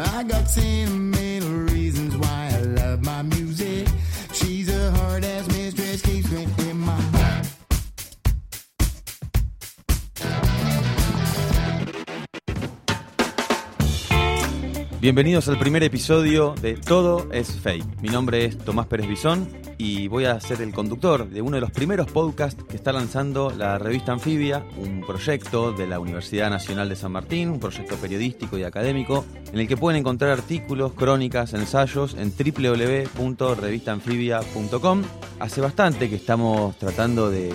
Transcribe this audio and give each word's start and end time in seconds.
I 0.00 0.22
got 0.22 0.48
ten 0.48 1.10
main 1.10 1.66
reasons 1.66 2.16
why 2.16 2.50
I 2.54 2.60
love 2.60 3.04
my 3.04 3.22
music. 3.22 3.39
Bienvenidos 15.00 15.48
al 15.48 15.58
primer 15.58 15.82
episodio 15.82 16.54
de 16.60 16.74
Todo 16.74 17.32
es 17.32 17.52
Fake. 17.52 18.02
Mi 18.02 18.10
nombre 18.10 18.44
es 18.44 18.58
Tomás 18.58 18.86
Pérez 18.86 19.08
Bisón 19.08 19.48
y 19.78 20.08
voy 20.08 20.26
a 20.26 20.38
ser 20.40 20.60
el 20.60 20.74
conductor 20.74 21.26
de 21.26 21.40
uno 21.40 21.54
de 21.54 21.62
los 21.62 21.70
primeros 21.70 22.12
podcasts 22.12 22.62
que 22.64 22.76
está 22.76 22.92
lanzando 22.92 23.50
la 23.50 23.78
revista 23.78 24.12
Anfibia, 24.12 24.62
un 24.76 25.00
proyecto 25.00 25.72
de 25.72 25.86
la 25.86 25.98
Universidad 25.98 26.50
Nacional 26.50 26.90
de 26.90 26.96
San 26.96 27.12
Martín, 27.12 27.48
un 27.48 27.58
proyecto 27.58 27.96
periodístico 27.96 28.58
y 28.58 28.64
académico, 28.64 29.24
en 29.50 29.58
el 29.58 29.66
que 29.66 29.78
pueden 29.78 30.00
encontrar 30.00 30.32
artículos, 30.32 30.92
crónicas, 30.92 31.54
ensayos 31.54 32.14
en 32.14 32.30
www.revistanfibia.com. 32.30 35.02
Hace 35.38 35.62
bastante 35.62 36.10
que 36.10 36.16
estamos 36.16 36.76
tratando 36.76 37.30
de, 37.30 37.50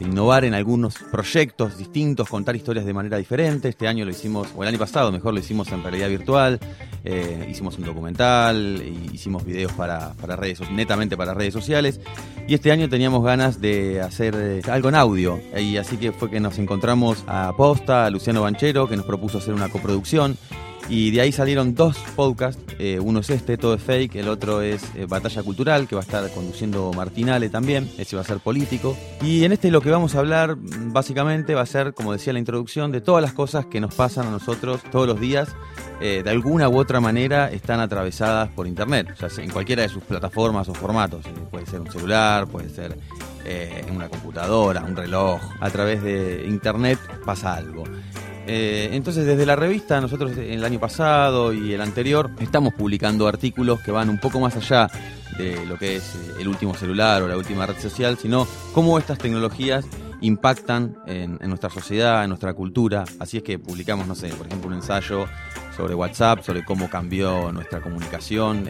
innovar 0.00 0.44
en 0.44 0.52
algunos 0.52 0.96
proyectos 1.10 1.78
distintos, 1.78 2.28
contar 2.28 2.54
historias 2.54 2.84
de 2.84 2.92
manera 2.92 3.16
diferente. 3.16 3.70
Este 3.70 3.88
año 3.88 4.04
lo 4.04 4.10
hicimos, 4.10 4.48
o 4.54 4.62
el 4.62 4.68
año 4.68 4.78
pasado 4.78 5.10
mejor, 5.10 5.32
lo 5.32 5.40
hicimos 5.40 5.72
en 5.72 5.82
realidad 5.82 6.10
virtual. 6.10 6.60
Eh, 7.04 7.48
hicimos 7.50 7.78
un 7.78 7.84
documental, 7.84 8.82
y 8.84 9.14
hicimos 9.14 9.44
videos 9.44 9.72
para, 9.72 10.12
para 10.14 10.36
redes, 10.36 10.60
netamente 10.70 11.16
para 11.16 11.34
redes 11.34 11.52
sociales. 11.52 12.00
Y 12.46 12.54
este 12.54 12.72
año 12.72 12.88
teníamos 12.88 13.24
ganas 13.24 13.60
de 13.60 14.00
hacer 14.00 14.34
eh, 14.36 14.62
algo 14.70 14.88
en 14.88 14.94
audio. 14.94 15.40
Y 15.58 15.76
así 15.76 15.96
que 15.96 16.12
fue 16.12 16.30
que 16.30 16.40
nos 16.40 16.58
encontramos 16.58 17.24
a 17.26 17.52
Posta, 17.56 18.06
a 18.06 18.10
Luciano 18.10 18.42
Banchero, 18.42 18.88
que 18.88 18.96
nos 18.96 19.06
propuso 19.06 19.38
hacer 19.38 19.54
una 19.54 19.68
coproducción. 19.68 20.36
Y 20.88 21.10
de 21.10 21.20
ahí 21.22 21.32
salieron 21.32 21.74
dos 21.74 21.96
podcasts. 22.16 22.60
eh, 22.78 22.98
uno 23.00 23.20
es 23.20 23.30
este, 23.30 23.56
Todo 23.56 23.74
es 23.74 23.82
Fake. 23.82 24.16
El 24.16 24.28
otro 24.28 24.60
es 24.60 24.82
eh, 24.94 25.06
Batalla 25.08 25.42
Cultural, 25.42 25.86
que 25.88 25.94
va 25.94 26.02
a 26.02 26.04
estar 26.04 26.28
conduciendo 26.32 26.92
Martinale 26.92 27.48
también. 27.48 27.90
Ese 27.96 28.16
va 28.16 28.22
a 28.22 28.24
ser 28.24 28.40
político. 28.40 28.96
Y 29.22 29.44
en 29.44 29.52
este 29.52 29.70
lo 29.70 29.80
que 29.80 29.90
vamos 29.90 30.14
a 30.14 30.18
hablar, 30.18 30.56
básicamente, 30.58 31.54
va 31.54 31.62
a 31.62 31.66
ser, 31.66 31.94
como 31.94 32.12
decía 32.12 32.32
en 32.32 32.34
la 32.34 32.40
introducción, 32.40 32.92
de 32.92 33.00
todas 33.00 33.22
las 33.22 33.32
cosas 33.32 33.66
que 33.66 33.80
nos 33.80 33.94
pasan 33.94 34.26
a 34.26 34.30
nosotros 34.30 34.80
todos 34.90 35.06
los 35.06 35.18
días. 35.20 35.48
eh, 36.00 36.22
de 36.24 36.30
alguna 36.30 36.68
u 36.68 36.78
otra 36.78 37.00
manera 37.00 37.50
están 37.52 37.78
atravesadas 37.78 38.50
por 38.50 38.66
Internet. 38.66 39.14
O 39.14 39.28
sea, 39.28 39.44
en 39.44 39.50
cualquiera 39.50 39.82
de 39.82 39.88
sus 39.88 40.02
plataformas 40.02 40.68
o 40.68 40.74
formatos. 40.74 41.24
Puede 41.50 41.64
ser 41.66 41.80
un 41.80 41.90
celular, 41.90 42.48
puede 42.48 42.68
ser 42.68 42.98
en 43.44 43.94
una 43.94 44.08
computadora, 44.08 44.82
un 44.82 44.96
reloj. 44.96 45.40
A 45.60 45.70
través 45.70 46.02
de 46.02 46.44
Internet 46.48 46.98
pasa 47.24 47.54
algo. 47.54 47.84
Eh, 48.46 48.90
entonces, 48.92 49.24
desde 49.24 49.46
la 49.46 49.56
revista, 49.56 50.00
nosotros 50.00 50.32
el 50.36 50.64
año 50.64 50.80
pasado 50.80 51.52
y 51.52 51.72
el 51.72 51.80
anterior 51.80 52.30
estamos 52.40 52.74
publicando 52.74 53.28
artículos 53.28 53.80
que 53.80 53.90
van 53.90 54.08
un 54.08 54.18
poco 54.18 54.40
más 54.40 54.56
allá 54.56 54.88
de 55.38 55.64
lo 55.66 55.78
que 55.78 55.96
es 55.96 56.14
eh, 56.14 56.40
el 56.40 56.48
último 56.48 56.74
celular 56.74 57.22
o 57.22 57.28
la 57.28 57.36
última 57.36 57.66
red 57.66 57.78
social, 57.78 58.18
sino 58.18 58.46
cómo 58.74 58.98
estas 58.98 59.18
tecnologías 59.18 59.84
impactan 60.20 60.96
en, 61.06 61.38
en 61.40 61.48
nuestra 61.48 61.70
sociedad, 61.70 62.22
en 62.22 62.30
nuestra 62.30 62.54
cultura. 62.54 63.04
Así 63.18 63.38
es 63.38 63.42
que 63.42 63.58
publicamos, 63.58 64.06
no 64.06 64.14
sé, 64.14 64.28
por 64.30 64.46
ejemplo, 64.46 64.68
un 64.68 64.74
ensayo 64.74 65.26
sobre 65.76 65.94
WhatsApp, 65.94 66.42
sobre 66.42 66.64
cómo 66.64 66.88
cambió 66.88 67.52
nuestra 67.52 67.80
comunicación, 67.80 68.68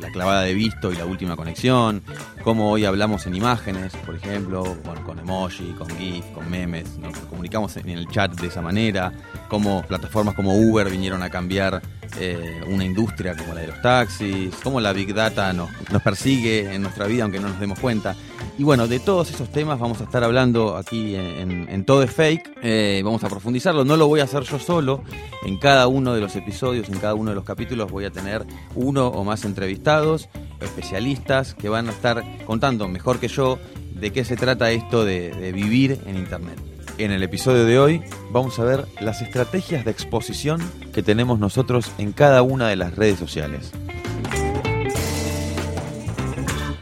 la 0.00 0.10
clavada 0.10 0.42
de 0.42 0.54
visto 0.54 0.92
y 0.92 0.96
la 0.96 1.06
última 1.06 1.36
conexión, 1.36 2.02
cómo 2.42 2.70
hoy 2.70 2.84
hablamos 2.84 3.26
en 3.26 3.34
imágenes, 3.34 3.94
por 4.04 4.14
ejemplo, 4.16 4.64
con 5.04 5.18
emoji, 5.18 5.72
con 5.78 5.88
GIF, 5.90 6.24
con 6.34 6.50
memes, 6.50 6.98
nos 6.98 7.16
comunicamos 7.18 7.76
en 7.76 7.90
el 7.90 8.08
chat 8.08 8.32
de 8.40 8.48
esa 8.48 8.62
manera, 8.62 9.12
cómo 9.48 9.82
plataformas 9.82 10.34
como 10.34 10.54
Uber 10.54 10.88
vinieron 10.90 11.22
a 11.22 11.30
cambiar 11.30 11.82
eh, 12.18 12.60
una 12.66 12.84
industria 12.84 13.36
como 13.36 13.54
la 13.54 13.60
de 13.60 13.66
los 13.68 13.82
taxis, 13.82 14.54
cómo 14.62 14.80
la 14.80 14.92
Big 14.92 15.14
Data 15.14 15.52
nos, 15.52 15.70
nos 15.90 16.02
persigue 16.02 16.74
en 16.74 16.82
nuestra 16.82 17.06
vida 17.06 17.24
aunque 17.24 17.40
no 17.40 17.48
nos 17.48 17.60
demos 17.60 17.78
cuenta. 17.78 18.16
Y 18.58 18.64
bueno, 18.64 18.88
de 18.88 19.00
todos 19.00 19.30
esos 19.30 19.50
temas 19.50 19.78
vamos 19.78 20.00
a 20.00 20.04
estar 20.04 20.24
hablando 20.24 20.76
aquí 20.76 21.14
en, 21.14 21.84
Todo 21.84 22.02
es 22.02 22.10
Fake, 22.10 22.58
eh, 22.62 23.02
vamos 23.04 23.22
a 23.22 23.28
profundizarlo, 23.28 23.84
no 23.84 23.96
lo 23.96 24.08
voy 24.08 24.20
a 24.20 24.24
hacer 24.24 24.44
yo 24.44 24.58
solo, 24.58 25.02
en 25.44 25.58
cada 25.58 25.88
uno 25.88 26.14
de 26.14 26.22
los 26.22 26.34
episodios, 26.36 26.88
en 26.88 26.98
cada 26.98 27.14
uno 27.14 27.30
de 27.30 27.36
los 27.36 27.44
capítulos 27.44 27.90
voy 27.90 28.06
a 28.06 28.10
tener 28.10 28.46
uno 28.74 29.08
o 29.08 29.24
más 29.24 29.44
entrevistados, 29.44 30.28
especialistas 30.60 31.54
que 31.54 31.68
van 31.68 31.88
a 31.88 31.92
estar 31.92 32.24
contando 32.46 32.88
mejor 32.88 33.20
que 33.20 33.28
yo 33.28 33.58
de 33.94 34.10
qué 34.10 34.24
se 34.24 34.36
trata 34.36 34.70
esto 34.70 35.04
de 35.04 35.52
vivir 35.52 36.00
en 36.06 36.16
Internet. 36.16 36.75
En 36.98 37.10
el 37.10 37.22
episodio 37.22 37.66
de 37.66 37.78
hoy 37.78 38.02
vamos 38.30 38.58
a 38.58 38.64
ver 38.64 38.86
las 39.00 39.20
estrategias 39.20 39.84
de 39.84 39.90
exposición 39.90 40.62
que 40.94 41.02
tenemos 41.02 41.38
nosotros 41.38 41.92
en 41.98 42.12
cada 42.12 42.42
una 42.42 42.68
de 42.68 42.76
las 42.76 42.96
redes 42.96 43.18
sociales. 43.18 43.70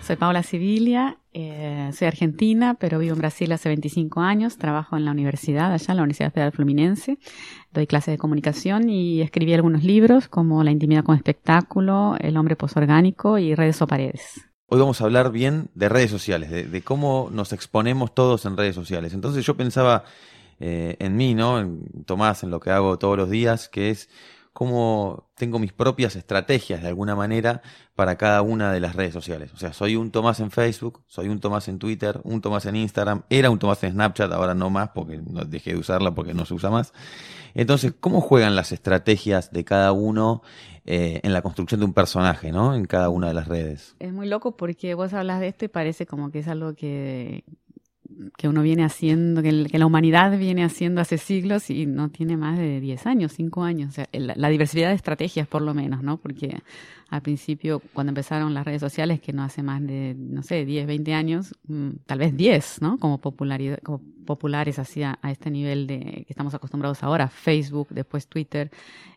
Soy 0.02 0.14
Paola 0.14 0.44
Sibilia, 0.44 1.18
eh, 1.32 1.90
soy 1.92 2.06
argentina, 2.06 2.74
pero 2.74 3.00
vivo 3.00 3.14
en 3.14 3.18
Brasil 3.18 3.50
hace 3.50 3.68
25 3.70 4.20
años. 4.20 4.56
Trabajo 4.56 4.96
en 4.96 5.04
la 5.04 5.10
universidad, 5.10 5.72
allá 5.72 5.86
en 5.88 5.96
la 5.96 6.02
Universidad 6.04 6.32
Federal 6.32 6.52
Fluminense. 6.52 7.18
Doy 7.72 7.88
clases 7.88 8.12
de 8.12 8.18
comunicación 8.18 8.88
y 8.88 9.20
escribí 9.20 9.52
algunos 9.52 9.82
libros 9.82 10.28
como 10.28 10.62
La 10.62 10.70
intimidad 10.70 11.02
con 11.02 11.16
espectáculo, 11.16 12.16
El 12.20 12.36
hombre 12.36 12.54
posorgánico 12.54 13.38
y 13.38 13.56
Redes 13.56 13.82
o 13.82 13.88
paredes. 13.88 14.53
Hoy 14.66 14.80
vamos 14.80 15.00
a 15.00 15.04
hablar 15.04 15.30
bien 15.30 15.68
de 15.74 15.90
redes 15.90 16.10
sociales, 16.10 16.50
de, 16.50 16.64
de 16.64 16.82
cómo 16.82 17.28
nos 17.30 17.52
exponemos 17.52 18.14
todos 18.14 18.46
en 18.46 18.56
redes 18.56 18.74
sociales. 18.74 19.12
Entonces 19.12 19.44
yo 19.44 19.56
pensaba 19.56 20.04
eh, 20.58 20.96
en 21.00 21.16
mí, 21.16 21.34
¿no? 21.34 21.60
En 21.60 22.04
Tomás, 22.04 22.42
en 22.42 22.50
lo 22.50 22.60
que 22.60 22.70
hago 22.70 22.98
todos 22.98 23.18
los 23.18 23.28
días, 23.28 23.68
que 23.68 23.90
es 23.90 24.08
cómo 24.54 25.28
tengo 25.34 25.58
mis 25.58 25.72
propias 25.72 26.14
estrategias 26.14 26.80
de 26.80 26.88
alguna 26.88 27.16
manera 27.16 27.60
para 27.96 28.16
cada 28.16 28.40
una 28.40 28.72
de 28.72 28.78
las 28.78 28.94
redes 28.94 29.12
sociales. 29.12 29.52
O 29.52 29.56
sea, 29.56 29.72
soy 29.72 29.96
un 29.96 30.12
Tomás 30.12 30.38
en 30.38 30.52
Facebook, 30.52 31.02
soy 31.08 31.28
un 31.28 31.40
Tomás 31.40 31.66
en 31.68 31.80
Twitter, 31.80 32.20
un 32.22 32.40
Tomás 32.40 32.64
en 32.66 32.76
Instagram, 32.76 33.24
era 33.28 33.50
un 33.50 33.58
Tomás 33.58 33.82
en 33.82 33.92
Snapchat, 33.92 34.32
ahora 34.32 34.54
no 34.54 34.70
más 34.70 34.90
porque 34.90 35.20
dejé 35.48 35.72
de 35.72 35.78
usarla 35.78 36.14
porque 36.14 36.34
no 36.34 36.46
se 36.46 36.54
usa 36.54 36.70
más. 36.70 36.94
Entonces, 37.54 37.94
¿cómo 37.98 38.20
juegan 38.20 38.54
las 38.54 38.70
estrategias 38.70 39.52
de 39.52 39.64
cada 39.64 39.90
uno 39.90 40.42
eh, 40.86 41.20
en 41.24 41.32
la 41.32 41.42
construcción 41.42 41.80
de 41.80 41.86
un 41.86 41.92
personaje, 41.92 42.52
¿no? 42.52 42.74
En 42.74 42.84
cada 42.84 43.08
una 43.08 43.28
de 43.28 43.34
las 43.34 43.48
redes. 43.48 43.96
Es 43.98 44.12
muy 44.12 44.28
loco 44.28 44.56
porque 44.56 44.94
vos 44.94 45.14
hablas 45.14 45.40
de 45.40 45.48
esto 45.48 45.64
y 45.64 45.68
parece 45.68 46.06
como 46.06 46.30
que 46.30 46.40
es 46.40 46.48
algo 46.48 46.74
que, 46.74 47.44
que 48.36 48.48
uno 48.48 48.62
viene 48.62 48.84
haciendo, 48.84 49.42
que, 49.42 49.48
el- 49.48 49.70
que 49.70 49.78
la 49.78 49.86
humanidad 49.86 50.36
viene 50.38 50.64
haciendo 50.64 51.00
hace 51.00 51.18
siglos 51.18 51.70
y 51.70 51.86
no 51.86 52.10
tiene 52.10 52.36
más 52.36 52.58
de 52.58 52.80
10 52.80 53.06
años, 53.06 53.32
5 53.32 53.62
años. 53.64 53.90
O 53.90 53.92
sea, 53.92 54.08
la, 54.12 54.34
la 54.36 54.48
diversidad 54.48 54.88
de 54.90 54.94
estrategias 54.94 55.46
por 55.48 55.62
lo 55.62 55.74
menos, 55.74 56.02
¿no? 56.02 56.16
Porque 56.18 56.58
al 57.08 57.22
principio, 57.22 57.80
cuando 57.92 58.10
empezaron 58.10 58.54
las 58.54 58.64
redes 58.64 58.80
sociales, 58.80 59.20
que 59.20 59.32
no 59.32 59.42
hace 59.42 59.62
más 59.62 59.82
de, 59.86 60.14
no 60.18 60.42
sé, 60.42 60.64
10, 60.64 60.86
20 60.86 61.14
años, 61.14 61.54
mm, 61.68 61.90
tal 62.06 62.18
vez 62.18 62.36
10, 62.36 62.80
¿no? 62.82 62.98
Como, 62.98 63.18
popularidad, 63.18 63.78
como 63.82 64.00
populares 64.26 64.78
hacia 64.78 65.18
a 65.22 65.30
este 65.30 65.50
nivel 65.50 65.86
de 65.86 65.98
que 66.26 66.26
estamos 66.28 66.54
acostumbrados 66.54 67.02
ahora, 67.02 67.28
Facebook, 67.28 67.88
después 67.90 68.26
Twitter, 68.26 68.70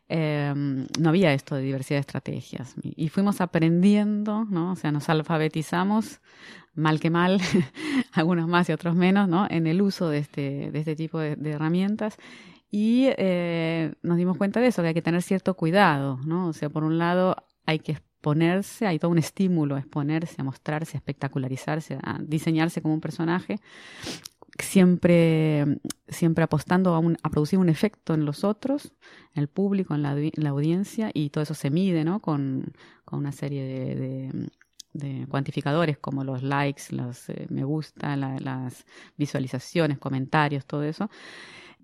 eh, 0.09 0.53
no 0.99 1.09
había 1.09 1.33
esto 1.33 1.55
de 1.55 1.63
diversidad 1.63 1.97
de 1.97 2.01
estrategias. 2.01 2.75
Y 2.83 3.09
fuimos 3.09 3.41
aprendiendo, 3.41 4.45
¿no? 4.45 4.71
O 4.71 4.75
sea, 4.75 4.91
nos 4.91 5.09
alfabetizamos, 5.09 6.21
mal 6.77 6.99
que 7.01 7.09
mal, 7.09 7.39
algunos 8.13 8.47
más 8.47 8.69
y 8.69 8.73
otros 8.73 8.95
menos, 8.95 9.27
¿no? 9.29 9.47
En 9.49 9.67
el 9.67 9.81
uso 9.81 10.09
de 10.09 10.19
este, 10.19 10.71
de 10.71 10.79
este 10.79 10.95
tipo 10.95 11.19
de, 11.19 11.35
herramientas. 11.51 12.17
Y 12.71 13.07
eh, 13.17 13.93
nos 14.03 14.17
dimos 14.17 14.37
cuenta 14.37 14.59
de 14.59 14.67
eso, 14.67 14.81
que 14.81 14.89
hay 14.89 14.93
que 14.93 15.01
tener 15.01 15.21
cierto 15.21 15.55
cuidado, 15.55 16.19
¿no? 16.25 16.47
O 16.49 16.53
sea, 16.53 16.69
por 16.69 16.83
un 16.83 16.97
lado 16.97 17.35
hay 17.65 17.79
que 17.79 17.93
exponerse, 17.93 18.87
hay 18.87 18.99
todo 18.99 19.11
un 19.11 19.17
estímulo 19.19 19.75
a 19.75 19.79
exponerse, 19.79 20.35
a 20.39 20.43
mostrarse, 20.43 20.97
a 20.97 20.99
espectacularizarse, 20.99 21.97
a 22.03 22.19
diseñarse 22.21 22.81
como 22.81 22.93
un 22.95 23.01
personaje, 23.01 23.59
siempre, 24.59 25.79
siempre 26.07 26.43
apostando 26.43 26.93
a, 26.95 26.99
un- 26.99 27.17
a 27.23 27.29
producir 27.29 27.59
un 27.59 27.69
efecto 27.69 28.13
en 28.13 28.25
los 28.25 28.43
otros, 28.43 28.93
en 29.35 29.41
el 29.43 29.47
público, 29.49 29.95
en 29.95 30.01
la, 30.03 30.15
audi- 30.15 30.31
en 30.35 30.43
la 30.43 30.49
audiencia, 30.51 31.11
y 31.13 31.29
todo 31.29 31.43
eso 31.43 31.53
se 31.53 31.69
mide, 31.69 32.03
¿no? 32.03 32.21
Con, 32.21 32.73
con 33.05 33.19
una 33.19 33.31
serie 33.31 33.63
de- 33.95 34.49
de 34.93 35.27
cuantificadores 35.29 35.97
como 35.99 36.23
los 36.23 36.43
likes, 36.43 36.83
los 36.91 37.29
eh, 37.29 37.47
me 37.49 37.63
gusta, 37.63 38.15
la- 38.15 38.39
las 38.39 38.85
visualizaciones, 39.17 39.99
comentarios, 39.99 40.65
todo 40.65 40.83
eso. 40.83 41.09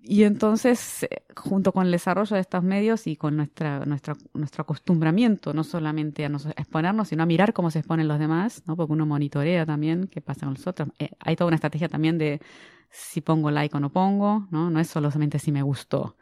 y 0.02 0.24
entonces, 0.24 1.04
eh, 1.04 1.24
junto 1.36 1.72
con 1.72 1.86
el 1.86 1.92
desarrollo 1.92 2.36
de 2.36 2.42
estos 2.42 2.64
medios 2.64 3.08
y 3.08 3.16
con 3.16 3.38
nuestra, 3.38 3.86
nuestra, 3.86 4.16
nuestro 4.34 4.64
acostumbramiento, 4.64 5.54
no 5.54 5.64
solamente 5.64 6.26
a, 6.26 6.30
nos, 6.30 6.46
exponernos, 6.48 7.08
sino 7.10 7.24
a 7.24 7.26
mirar 7.26 7.54
cómo 7.54 7.72
se 7.72 7.80
exponen 7.80 8.08
los 8.10 8.20
demás, 8.20 8.64
¿no? 8.68 8.76
porque 8.76 8.94
uno 8.94 9.06
monitorea 9.06 9.66
también 9.66 10.08
qué 10.08 10.20
pasa 10.22 10.46
con 10.46 10.56
los 10.56 10.68
otros. 10.68 10.90
Eh, 11.00 11.12
hay 11.20 11.36
toda 11.38 11.48
una 11.48 11.56
estrategia 11.56 11.88
también 11.90 12.18
de 12.18 12.42
si 12.90 13.22
pongo 13.22 13.50
like 13.52 13.76
o 13.78 13.80
no 13.80 13.92
pongo, 13.92 14.48
¿no? 14.52 14.70
no 14.70 14.80
es 14.80 14.88
solamente 14.90 15.40
si 15.40 15.52
me 15.52 15.62
gustó. 15.64 16.16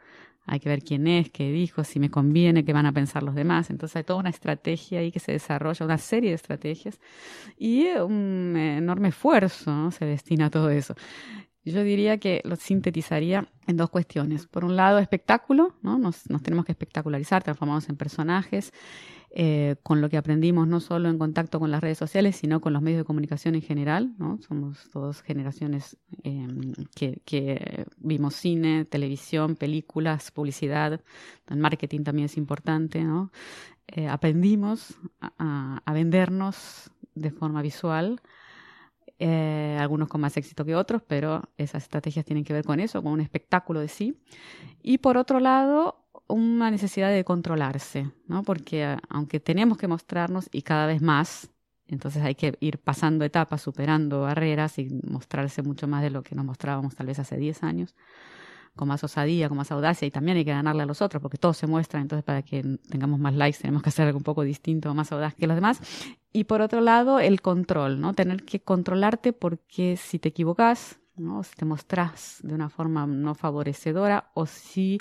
Hay 0.44 0.58
que 0.60 0.68
ver 0.68 0.82
quién 0.82 1.06
es, 1.06 1.30
qué 1.30 1.50
dijo, 1.52 1.84
si 1.84 2.00
me 2.00 2.10
conviene, 2.10 2.64
qué 2.64 2.72
van 2.72 2.86
a 2.86 2.92
pensar 2.92 3.22
los 3.22 3.34
demás. 3.34 3.70
Entonces 3.70 3.96
hay 3.96 4.04
toda 4.04 4.18
una 4.18 4.30
estrategia 4.30 5.00
ahí 5.00 5.12
que 5.12 5.20
se 5.20 5.32
desarrolla, 5.32 5.86
una 5.86 5.98
serie 5.98 6.30
de 6.30 6.36
estrategias 6.36 6.98
y 7.56 7.86
un 7.88 8.56
enorme 8.56 9.08
esfuerzo 9.08 9.90
se 9.92 10.04
destina 10.04 10.46
a 10.46 10.50
todo 10.50 10.70
eso. 10.70 10.94
Yo 11.64 11.84
diría 11.84 12.18
que 12.18 12.40
lo 12.44 12.56
sintetizaría 12.56 13.48
en 13.68 13.76
dos 13.76 13.88
cuestiones. 13.88 14.48
Por 14.48 14.64
un 14.64 14.74
lado, 14.74 14.98
espectáculo, 14.98 15.76
¿no? 15.80 15.96
Nos, 15.96 16.24
tenemos 16.42 16.64
que 16.64 16.72
espectacularizar, 16.72 17.44
transformarnos 17.44 17.88
en 17.88 17.96
personajes, 17.96 18.72
eh, 19.34 19.76
con 19.82 20.00
lo 20.00 20.08
que 20.08 20.16
aprendimos 20.16 20.68
no 20.68 20.80
solo 20.80 21.08
en 21.08 21.18
contacto 21.18 21.58
con 21.58 21.70
las 21.70 21.80
redes 21.80 21.98
sociales, 21.98 22.36
sino 22.36 22.60
con 22.60 22.72
los 22.72 22.82
medios 22.82 22.98
de 22.98 23.04
comunicación 23.04 23.54
en 23.54 23.62
general, 23.62 24.14
¿no? 24.18 24.38
Somos 24.42 24.90
dos 24.92 25.22
generaciones 25.22 25.96
em, 26.22 26.72
que, 26.94 27.86
vimos 27.98 28.34
cine, 28.34 28.84
televisión, 28.84 29.56
películas, 29.56 30.30
publicidad, 30.30 31.00
el 31.48 31.56
marketing 31.56 32.04
también 32.04 32.26
es 32.26 32.36
importante. 32.36 33.04
Eh, 33.88 34.08
aprendimos 34.08 34.98
a 35.20 35.92
vendernos 35.92 36.90
de 37.14 37.30
forma 37.30 37.62
visual, 37.62 38.20
eh, 39.24 39.78
algunos 39.78 40.08
con 40.08 40.20
más 40.20 40.36
éxito 40.36 40.64
que 40.64 40.74
otros, 40.74 41.00
pero 41.06 41.42
esas 41.56 41.84
estrategias 41.84 42.24
tienen 42.24 42.42
que 42.42 42.52
ver 42.52 42.64
con 42.64 42.80
eso, 42.80 43.00
con 43.04 43.12
un 43.12 43.20
espectáculo 43.20 43.78
de 43.78 43.86
sí. 43.86 44.18
Y 44.82 44.98
por 44.98 45.16
otro 45.16 45.38
lado, 45.38 46.01
una 46.28 46.70
necesidad 46.70 47.10
de 47.10 47.24
controlarse, 47.24 48.10
¿no? 48.26 48.42
Porque 48.42 48.84
eh, 48.84 48.96
aunque 49.08 49.40
tenemos 49.40 49.78
que 49.78 49.88
mostrarnos 49.88 50.48
y 50.52 50.62
cada 50.62 50.86
vez 50.86 51.02
más, 51.02 51.50
entonces 51.86 52.22
hay 52.22 52.34
que 52.34 52.56
ir 52.60 52.78
pasando 52.78 53.24
etapas, 53.24 53.62
superando 53.62 54.22
barreras 54.22 54.78
y 54.78 54.88
mostrarse 55.06 55.62
mucho 55.62 55.88
más 55.88 56.02
de 56.02 56.10
lo 56.10 56.22
que 56.22 56.34
nos 56.34 56.44
mostrábamos 56.44 56.94
tal 56.94 57.06
vez 57.06 57.18
hace 57.18 57.36
10 57.36 57.62
años 57.62 57.94
con 58.74 58.88
más 58.88 59.04
osadía, 59.04 59.48
con 59.48 59.58
más 59.58 59.70
audacia 59.70 60.06
y 60.06 60.10
también 60.10 60.38
hay 60.38 60.44
que 60.44 60.50
ganarle 60.50 60.82
a 60.82 60.86
los 60.86 61.02
otros 61.02 61.20
porque 61.20 61.36
todos 61.36 61.56
se 61.56 61.66
muestran, 61.66 62.02
entonces 62.02 62.24
para 62.24 62.42
que 62.42 62.78
tengamos 62.88 63.20
más 63.20 63.34
likes 63.34 63.58
tenemos 63.58 63.82
que 63.82 63.90
hacer 63.90 64.06
algo 64.06 64.18
un 64.18 64.24
poco 64.24 64.42
distinto, 64.42 64.94
más 64.94 65.12
audaz 65.12 65.34
que 65.34 65.46
los 65.46 65.56
demás. 65.56 65.80
Y 66.32 66.44
por 66.44 66.62
otro 66.62 66.80
lado, 66.80 67.20
el 67.20 67.42
control, 67.42 68.00
¿no? 68.00 68.14
Tener 68.14 68.44
que 68.44 68.60
controlarte 68.60 69.34
porque 69.34 69.98
si 69.98 70.18
te 70.18 70.30
equivocas, 70.30 70.98
¿no? 71.22 71.42
Si 71.42 71.54
te 71.54 71.64
mostrás 71.64 72.38
de 72.42 72.54
una 72.54 72.68
forma 72.68 73.06
no 73.06 73.34
favorecedora 73.34 74.30
o 74.34 74.46
si, 74.46 75.00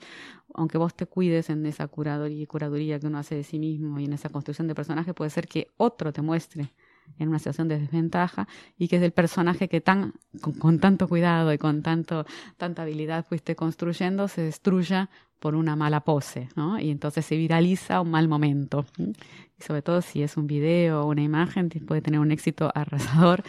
aunque 0.53 0.77
vos 0.77 0.93
te 0.93 1.05
cuides 1.05 1.49
en 1.49 1.65
esa 1.65 1.87
curaduría, 1.87 2.45
curaduría 2.47 2.99
que 2.99 3.07
uno 3.07 3.17
hace 3.17 3.35
de 3.35 3.43
sí 3.43 3.59
mismo 3.59 3.99
y 3.99 4.05
en 4.05 4.13
esa 4.13 4.29
construcción 4.29 4.67
de 4.67 4.75
personaje, 4.75 5.13
puede 5.13 5.29
ser 5.31 5.47
que 5.47 5.67
otro 5.77 6.13
te 6.13 6.21
muestre 6.21 6.73
en 7.19 7.29
una 7.29 7.39
situación 7.39 7.67
de 7.67 7.79
desventaja 7.79 8.47
y 8.77 8.87
que 8.87 8.97
es 8.97 9.03
el 9.03 9.11
personaje 9.11 9.67
que 9.67 9.81
tan 9.81 10.13
con, 10.59 10.79
tanto 10.79 11.07
cuidado 11.07 11.51
y 11.53 11.57
con 11.57 11.81
tanto 11.81 12.25
tanta 12.57 12.83
habilidad 12.83 13.25
fuiste 13.25 13.55
construyendo 13.55 14.27
se 14.27 14.41
destruya 14.41 15.09
por 15.41 15.55
una 15.55 15.75
mala 15.75 16.01
pose, 16.01 16.49
¿no? 16.55 16.79
Y 16.79 16.91
entonces 16.91 17.25
se 17.25 17.35
viraliza 17.35 17.99
un 17.99 18.11
mal 18.11 18.27
momento. 18.27 18.85
Y 18.99 19.63
sobre 19.63 19.81
todo 19.81 20.03
si 20.03 20.21
es 20.21 20.37
un 20.37 20.45
video 20.45 21.01
o 21.01 21.07
una 21.07 21.23
imagen, 21.23 21.67
puede 21.87 22.01
tener 22.01 22.19
un 22.19 22.31
éxito 22.31 22.71
arrasador 22.75 23.41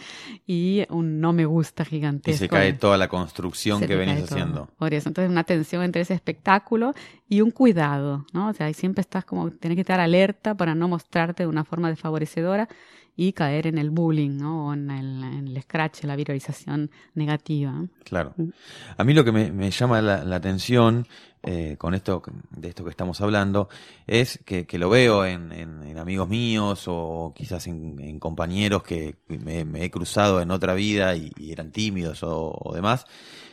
y 0.47 0.85
un 0.89 1.21
no 1.21 1.33
me 1.33 1.45
gusta 1.45 1.85
gigantesco. 1.85 2.35
Y 2.35 2.37
se 2.39 2.49
cae 2.49 2.73
toda 2.73 2.97
la 2.97 3.07
construcción 3.07 3.79
que 3.79 3.95
venís 3.95 4.23
haciendo. 4.23 4.69
Por 4.75 4.95
eso, 4.95 5.07
entonces 5.07 5.29
una 5.29 5.43
tensión 5.43 5.83
entre 5.83 6.01
ese 6.01 6.15
espectáculo 6.15 6.95
y 7.29 7.41
un 7.41 7.51
cuidado, 7.51 8.25
¿no? 8.33 8.47
O 8.49 8.53
sea, 8.53 8.73
siempre 8.73 9.01
estás 9.01 9.23
como, 9.23 9.51
tienes 9.51 9.75
que 9.75 9.81
estar 9.81 9.99
alerta 9.99 10.55
para 10.55 10.73
no 10.73 10.87
mostrarte 10.87 11.43
de 11.43 11.47
una 11.47 11.63
forma 11.63 11.89
desfavorecedora 11.89 12.67
y 13.15 13.33
caer 13.33 13.67
en 13.67 13.77
el 13.77 13.91
bullying, 13.91 14.37
¿no? 14.37 14.67
O 14.67 14.73
en 14.73 14.89
el, 14.89 15.23
en 15.23 15.47
el 15.47 15.61
scratch, 15.61 16.03
la 16.03 16.15
viralización 16.15 16.89
negativa. 17.13 17.85
Claro. 18.03 18.33
Mm. 18.37 18.49
A 18.97 19.03
mí 19.03 19.13
lo 19.13 19.23
que 19.23 19.31
me, 19.31 19.71
llama 19.71 20.01
la, 20.01 20.35
atención 20.35 21.05
eh, 21.43 21.75
con 21.77 21.93
esto, 21.93 22.23
de 22.49 22.69
esto 22.69 22.83
que 22.83 22.89
estamos 22.89 23.21
hablando, 23.21 23.69
es 24.07 24.39
que, 24.45 24.65
que 24.65 24.79
lo 24.79 24.89
veo 24.89 25.25
en, 25.25 25.51
en, 25.51 25.97
amigos 25.97 26.27
míos 26.27 26.85
o 26.87 27.33
quizás 27.35 27.67
en, 27.67 28.19
compañeros 28.19 28.83
que 28.83 29.15
me, 29.27 29.61
he 29.83 29.91
cruzado 29.91 30.41
en 30.41 30.51
otra 30.51 30.73
vida 30.73 31.15
y, 31.15 31.31
eran 31.51 31.71
tímidos 31.71 32.21
o, 32.23 32.71
demás, 32.73 33.05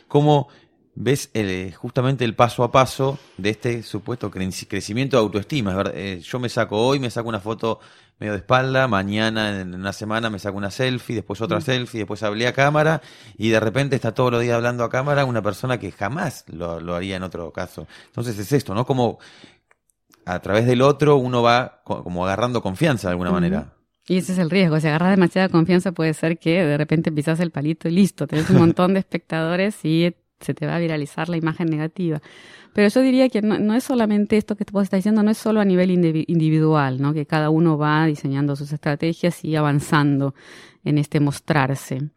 cómo 0.07 0.47
ves 0.95 1.29
el, 1.33 1.73
justamente 1.75 2.25
el 2.25 2.35
paso 2.35 2.63
a 2.63 2.71
paso 2.71 3.17
de 3.37 3.49
este 3.51 3.83
supuesto 3.83 4.29
crecimiento 4.29 5.17
de 5.17 5.23
autoestima. 5.23 5.83
Eh, 5.93 6.21
yo 6.23 6.39
me 6.39 6.49
saco 6.49 6.77
hoy, 6.77 6.99
me 6.99 7.09
saco 7.09 7.29
una 7.29 7.39
foto 7.39 7.79
medio 8.19 8.33
de 8.33 8.39
espalda, 8.39 8.87
mañana 8.87 9.61
en 9.61 9.73
una 9.73 9.93
semana 9.93 10.29
me 10.29 10.37
saco 10.37 10.57
una 10.57 10.69
selfie, 10.69 11.15
después 11.15 11.41
otra 11.41 11.57
mm. 11.57 11.61
selfie, 11.61 11.99
después 12.01 12.21
hablé 12.21 12.45
a 12.45 12.53
cámara 12.53 13.01
y 13.35 13.49
de 13.49 13.59
repente 13.59 13.95
está 13.95 14.13
todos 14.13 14.31
los 14.31 14.41
días 14.41 14.55
hablando 14.55 14.83
a 14.83 14.89
cámara 14.89 15.25
una 15.25 15.41
persona 15.41 15.79
que 15.79 15.91
jamás 15.91 16.45
lo, 16.47 16.93
haría 16.93 17.15
en 17.15 17.23
otro 17.23 17.51
caso. 17.51 17.87
Entonces 18.07 18.37
es 18.37 18.51
esto, 18.51 18.75
¿no? 18.75 18.85
Como 18.85 19.17
a 20.25 20.39
través 20.39 20.67
del 20.67 20.83
otro 20.83 21.15
uno 21.15 21.41
va 21.41 21.81
como 21.83 22.23
agarrando 22.25 22.61
confianza 22.61 23.07
de 23.07 23.13
alguna 23.13 23.31
manera. 23.31 23.73
Y 24.07 24.17
ese 24.17 24.33
es 24.33 24.39
el 24.39 24.49
riesgo, 24.49 24.79
si 24.79 24.87
agarras 24.87 25.11
demasiada 25.11 25.49
confianza 25.49 25.91
puede 25.91 26.13
ser 26.13 26.37
que 26.37 26.63
de 26.63 26.77
repente 26.77 27.11
pisas 27.11 27.39
el 27.39 27.51
palito 27.51 27.87
y 27.87 27.91
listo, 27.91 28.27
tenés 28.27 28.49
un 28.49 28.57
montón 28.57 28.93
de 28.93 28.99
espectadores 28.99 29.83
y 29.83 30.15
se 30.41 30.53
te 30.53 30.65
va 30.65 30.75
a 30.75 30.79
viralizar 30.79 31.29
la 31.29 31.37
imagen 31.37 31.67
negativa. 31.69 32.21
Pero 32.73 32.87
yo 32.87 33.01
diría 33.01 33.29
que 33.29 33.41
no, 33.41 33.73
es 33.75 33.83
solamente 33.83 34.37
esto 34.37 34.55
que 34.55 34.65
vos 34.71 34.83
estás 34.83 34.99
diciendo, 34.99 35.23
no 35.23 35.31
es 35.31 35.37
solo 35.37 35.59
a 35.59 35.65
nivel 35.65 35.91
individual, 35.91 37.01
¿no? 37.01 37.13
que 37.13 37.25
cada 37.25 37.49
uno 37.49 37.77
va 37.77 38.05
diseñando 38.05 38.55
sus 38.55 38.71
estrategias 38.71 39.43
y 39.43 39.55
avanzando 39.55 40.33
en 40.83 40.97
este 40.97 41.19
mostrarse 41.19 42.09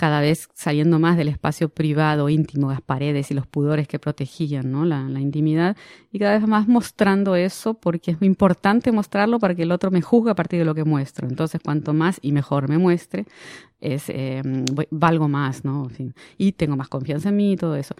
cada 0.00 0.22
vez 0.22 0.48
saliendo 0.54 0.98
más 0.98 1.18
del 1.18 1.28
espacio 1.28 1.68
privado, 1.68 2.30
íntimo, 2.30 2.70
las 2.70 2.80
paredes 2.80 3.30
y 3.30 3.34
los 3.34 3.46
pudores 3.46 3.86
que 3.86 3.98
protegían 3.98 4.72
¿no? 4.72 4.86
la, 4.86 5.20
intimidad, 5.20 5.76
y 6.10 6.18
cada 6.18 6.38
vez 6.38 6.48
más 6.48 6.66
mostrando 6.68 7.36
eso 7.36 7.74
porque 7.74 8.12
es 8.12 8.22
importante 8.22 8.92
mostrarlo 8.92 9.38
para 9.38 9.54
que 9.54 9.64
el 9.64 9.72
otro 9.72 9.90
me 9.90 10.00
juzgue 10.00 10.30
a 10.30 10.34
partir 10.34 10.58
de 10.58 10.64
lo 10.64 10.74
que 10.74 10.84
muestro. 10.84 11.28
Entonces, 11.28 11.60
cuanto 11.62 11.92
más 11.92 12.18
y 12.22 12.32
mejor 12.32 12.66
me 12.70 12.78
muestre, 12.78 13.26
es, 13.78 14.04
eh, 14.08 14.40
valgo 14.90 15.28
más, 15.28 15.66
¿no? 15.66 15.90
y 16.38 16.52
tengo 16.52 16.76
más 16.76 16.88
confianza 16.88 17.28
en 17.28 17.36
mí 17.36 17.52
y 17.52 17.56
todo 17.58 17.76
eso. 17.76 17.94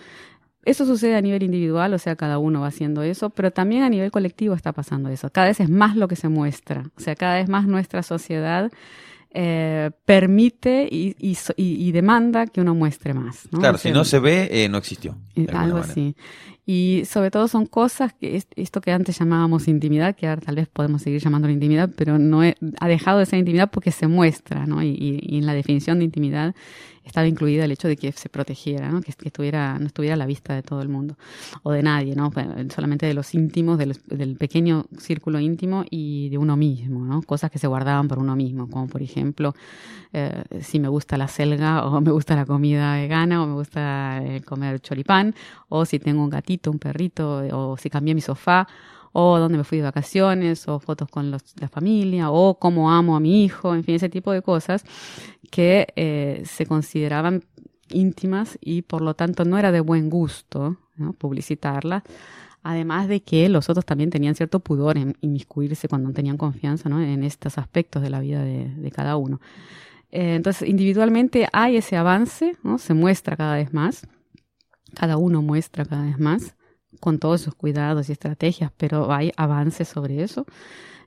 Eso 0.64 0.87
sucede 0.87 1.17
a 1.17 1.20
nivel 1.20 1.43
individual, 1.43 1.93
o 1.93 1.99
sea, 1.99 2.17
cada 2.17 2.38
uno 2.38 2.62
va 2.62 2.69
haciendo 2.69 3.03
eso, 3.03 3.29
pero 3.29 3.50
también 3.50 3.82
a 3.82 3.91
nivel 3.91 4.11
colectivo 4.11 4.55
está 4.55 4.73
pasando 4.73 5.11
eso. 5.11 5.29
Cada 5.29 5.49
vez 5.49 5.61
es 5.61 5.69
más 5.69 5.96
lo 5.96 6.08
que 6.08 6.17
se 6.17 6.31
muestra, 6.31 6.85
o 6.96 7.00
sea, 7.00 7.14
cada 7.14 7.35
vez 7.35 7.50
más 7.50 7.67
nuestra 7.67 8.03
sociedad 8.03 8.72
eh, 9.32 9.91
permite 10.05 10.89
y, 10.91 11.15
y, 11.56 11.93
demanda 11.93 12.46
que 12.46 12.60
uno 12.60 12.75
muestre 12.75 13.15
más. 13.15 13.49
Claro, 13.53 13.79
si 13.79 13.93
no 13.93 14.05
se 14.05 14.19
ve, 14.19 14.49
eh, 14.51 14.69
no 14.69 14.79
existió. 14.79 15.17
Algo 15.53 15.79
así. 15.79 16.17
Y 16.72 17.05
sobre 17.05 17.32
todo 17.32 17.48
son 17.48 17.67
cosas 17.67 18.12
que 18.12 18.41
esto 18.55 18.81
que 18.81 18.93
antes 18.93 19.19
llamábamos 19.19 19.67
intimidad, 19.67 20.15
que 20.15 20.29
ahora 20.29 20.41
tal 20.41 20.55
vez 20.55 20.69
podemos 20.69 21.03
seguir 21.03 21.20
llamándolo 21.20 21.53
intimidad, 21.53 21.91
pero 21.96 22.17
no 22.17 22.43
ha 22.43 22.86
dejado 22.89 23.19
de 23.19 23.27
ser 23.27 23.41
intimidad 23.41 23.72
porque 23.72 23.91
se 23.91 24.06
muestra, 24.06 24.67
¿no? 24.67 24.81
Y, 24.81 25.19
y, 25.20 25.39
en 25.39 25.46
la 25.46 25.55
definición 25.55 25.98
de 25.98 26.05
intimidad 26.05 26.55
estaba 27.10 27.27
incluida 27.27 27.65
el 27.65 27.72
hecho 27.72 27.89
de 27.89 27.96
que 27.96 28.12
se 28.12 28.29
protegiera, 28.29 28.89
¿no? 28.91 29.00
Que, 29.00 29.10
estuviera, 29.10 29.79
no 29.79 29.86
estuviera 29.86 30.15
a 30.15 30.17
la 30.17 30.27
vista 30.27 30.55
de 30.55 30.62
todo 30.62 30.81
el 30.82 30.89
mundo 30.89 31.17
o 31.62 31.72
de 31.72 31.82
nadie, 31.82 32.15
¿no? 32.15 32.31
Solamente 32.72 33.06
de 33.06 33.15
los 33.15 33.34
íntimos, 33.34 33.79
del, 33.79 34.36
pequeño 34.36 34.86
círculo 34.98 35.41
íntimo 35.41 35.84
y 35.91 36.29
de 36.29 36.39
uno 36.39 36.56
mismo, 36.56 37.05
¿no? 37.05 37.22
Cosas 37.22 37.50
que 37.50 37.58
se 37.58 37.67
guardaban 37.67 38.06
por 38.06 38.19
uno 38.19 38.36
mismo, 38.36 38.69
como 38.69 38.86
por 38.86 39.03
ejemplo, 39.03 39.55
eh, 40.12 40.43
si 40.60 40.79
me 40.79 40.89
gusta 40.89 41.17
la 41.17 41.29
selga 41.29 41.84
o 41.86 42.00
me 42.00 42.10
gusta 42.10 42.36
la 42.36 42.44
comida 42.44 42.94
vegana 42.94 43.43
o 43.43 43.46
me 43.46 43.55
gusta 43.55 44.20
eh, 44.24 44.43
comer 44.43 44.81
choripán 44.81 45.34
o 45.69 45.84
si 45.84 45.98
tengo 45.98 46.22
un 46.22 46.31
gatito, 46.31 46.59
un 46.69 46.79
perrito 46.79 47.43
o 47.52 47.76
si 47.76 47.88
cambié 47.88 48.14
mi 48.14 48.20
sofá 48.20 48.67
o 49.12 49.38
dónde 49.38 49.58
me 49.58 49.64
fui 49.64 49.79
de 49.79 49.84
vacaciones, 49.84 50.69
o 50.69 50.79
fotos 50.79 51.08
con 51.08 51.31
la 51.31 51.69
familia, 51.69 52.31
o 52.31 52.58
cómo 52.58 52.93
amo 52.93 53.17
a 53.17 53.20
mi 53.20 53.44
hijo, 53.44 53.74
en 53.74 53.84
fin, 53.84 53.96
ese 53.96 54.08
tipo 54.08 54.32
de 54.32 54.43
cosas 54.43 54.84
que 55.50 55.88
eh, 55.96 56.43
se 56.44 56.67
consideraban 56.67 57.44
íntimas 57.88 58.56
y 58.60 58.82
por 58.82 59.02
lo 59.02 59.14
tanto 59.14 59.44
no 59.44 59.58
era 59.58 59.72
de 59.72 59.81
buen 59.81 60.10
gusto 60.10 60.76
¿no? 60.96 61.12
publicitarlas. 61.12 62.05
Además 62.62 63.08
de 63.08 63.22
que 63.22 63.48
los 63.48 63.70
otros 63.70 63.86
también 63.86 64.10
tenían 64.10 64.34
cierto 64.34 64.60
pudor 64.60 64.98
en 64.98 65.17
inmiscuirse 65.22 65.88
cuando 65.88 66.08
no 66.08 66.14
tenían 66.14 66.36
confianza 66.36 66.88
¿no? 66.88 67.00
en 67.00 67.24
estos 67.24 67.56
aspectos 67.56 68.02
de 68.02 68.10
la 68.10 68.20
vida 68.20 68.44
de, 68.44 68.90
cada 68.94 69.17
uno. 69.17 69.40
Eh, 70.12 70.34
entonces, 70.34 70.69
individualmente 70.69 71.48
hay 71.52 71.79
ese 71.79 71.96
avance, 71.96 72.56
¿no? 72.62 72.79
se 72.79 72.93
muestra 72.93 73.36
cada 73.36 73.55
vez 73.55 73.72
más, 73.72 74.06
cada 74.94 75.17
uno 75.17 75.43
muestra 75.43 75.85
cada 75.85 76.05
vez 76.05 76.19
más, 76.19 76.55
con 77.01 77.19
todos 77.19 77.41
sus 77.41 77.55
cuidados 77.55 78.09
y 78.09 78.13
estrategias, 78.13 78.73
pero 78.77 79.13
hay 79.13 79.32
avances 79.37 79.89
sobre 79.89 80.23
eso. 80.23 80.47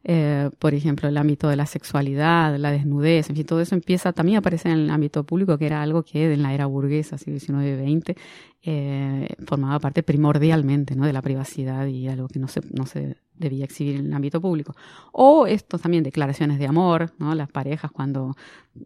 eh, 0.05 0.49
por 0.59 0.73
ejemplo, 0.73 1.07
el 1.07 1.17
ámbito 1.17 1.47
de 1.47 1.55
la 1.55 1.65
sexualidad, 1.65 2.57
la 2.57 2.71
desnudez, 2.71 3.29
en 3.29 3.37
fin, 3.37 3.45
todo 3.45 3.61
eso 3.61 3.73
empieza 3.75 4.11
también 4.13 4.35
a 4.37 4.39
aparecer 4.39 4.71
en 4.73 4.79
el 4.79 4.89
ámbito 4.89 5.23
público, 5.23 5.57
que 5.57 5.65
era 5.65 5.81
algo 5.81 6.03
que 6.03 6.33
en 6.33 6.43
la 6.43 6.53
era 6.53 6.65
burguesa, 6.65 7.17
siglo 7.17 7.39
XIX-XX, 7.39 8.15
eh, 8.63 9.27
formaba 9.45 9.79
parte 9.79 10.03
primordialmente 10.03 10.95
¿no? 10.95 11.05
de 11.05 11.13
la 11.13 11.21
privacidad 11.21 11.85
y 11.87 12.07
algo 12.09 12.27
que 12.27 12.39
no 12.39 12.47
se, 12.49 12.61
no 12.71 12.85
se 12.85 13.17
debía 13.35 13.65
exhibir 13.65 13.95
en 13.97 14.07
el 14.07 14.13
ámbito 14.13 14.41
público. 14.41 14.75
O 15.11 15.47
esto 15.47 15.77
también, 15.79 16.03
declaraciones 16.03 16.59
de 16.59 16.67
amor, 16.67 17.11
¿no? 17.17 17.33
Las 17.35 17.49
parejas 17.49 17.91
cuando 17.91 18.35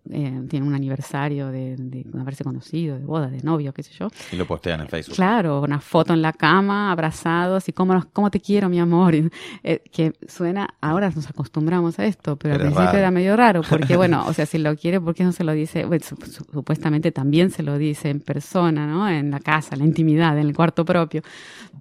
eh, 0.10 0.44
tienen 0.50 0.68
un 0.68 0.76
aniversario 0.76 1.48
de, 1.48 1.76
de, 1.78 2.06
haberse 2.20 2.44
conocido, 2.44 2.98
de 2.98 3.06
boda, 3.06 3.28
de 3.28 3.42
novio, 3.42 3.74
qué 3.74 3.84
sé 3.84 3.94
yo. 3.94 4.10
Y 4.32 4.36
lo 4.36 4.46
postean 4.46 4.82
en 4.82 4.88
Facebook. 4.90 5.16
Claro, 5.16 5.62
una 5.62 5.80
foto 5.80 6.14
en 6.14 6.22
la 6.22 6.34
cama, 6.34 6.92
abrazados, 6.92 7.70
y 7.70 7.74
cómo, 7.74 8.06
cómo 8.12 8.30
te 8.30 8.40
quiero, 8.40 8.70
mi 8.70 8.80
amor. 8.80 9.08
Eh, 9.64 9.82
que 9.92 10.14
suena, 10.28 10.68
ahora 10.82 11.10
nos 11.10 11.30
acostumbramos 11.30 11.98
a 12.00 12.06
esto, 12.06 12.36
pero, 12.36 12.56
al 12.56 12.62
principio 12.62 12.94
era 12.94 13.12
medio 13.12 13.36
raro, 13.36 13.62
porque 13.70 13.96
bueno, 13.96 14.26
o 14.28 14.34
sea, 14.34 14.46
si 14.46 14.58
lo 14.58 14.76
quiere, 14.76 15.00
¿por 15.00 15.16
qué 15.16 15.24
no 15.24 15.32
se 15.32 15.44
lo 15.44 15.54
dice? 15.54 15.86
Bueno, 15.86 16.04
supuestamente 16.52 17.12
también 17.12 17.50
se 17.50 17.64
lo 17.64 17.78
dice 17.78 18.10
en 18.10 18.20
persona, 18.20 18.86
¿no? 18.86 19.10
En 19.10 19.32
la 19.32 19.40
casa, 19.40 19.76
en 19.76 19.80
la 19.80 19.86
intimidad, 19.86 20.38
en 20.38 20.48
el 20.48 20.56
cuarto 20.56 20.86
propio. 20.86 21.22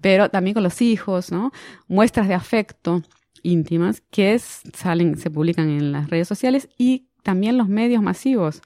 Pero 0.01 0.29
también 0.31 0.55
con 0.55 0.63
los 0.63 0.81
hijos, 0.81 1.33
¿no? 1.33 1.53
Muestras 1.89 2.29
de 2.29 2.35
afecto 2.35 3.03
íntimas 3.43 4.03
que 4.11 4.39
salen, 4.39 5.17
se 5.19 5.31
publican 5.31 5.69
en 5.69 5.93
las 5.93 6.11
redes 6.11 6.29
sociales 6.29 6.69
y 6.79 7.09
también 7.27 7.59
los 7.59 7.69
medios 7.69 8.03
masivos 8.03 8.63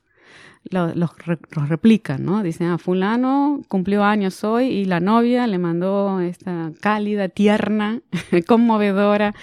los, 0.65 0.95
los, 0.95 1.11
replican, 1.69 2.25
¿no? 2.25 2.43
Dicen, 2.43 2.69
ah, 2.69 2.79
fulano 2.79 3.63
cumplió 3.69 4.05
años 4.05 4.45
hoy 4.45 4.67
y 4.67 4.85
la 4.85 5.01
novia 5.01 5.47
le 5.47 5.59
mandó 5.59 6.21
esta 6.21 6.73
cálida, 6.81 7.29
tierna, 7.29 8.03
conmovedora 8.47 9.35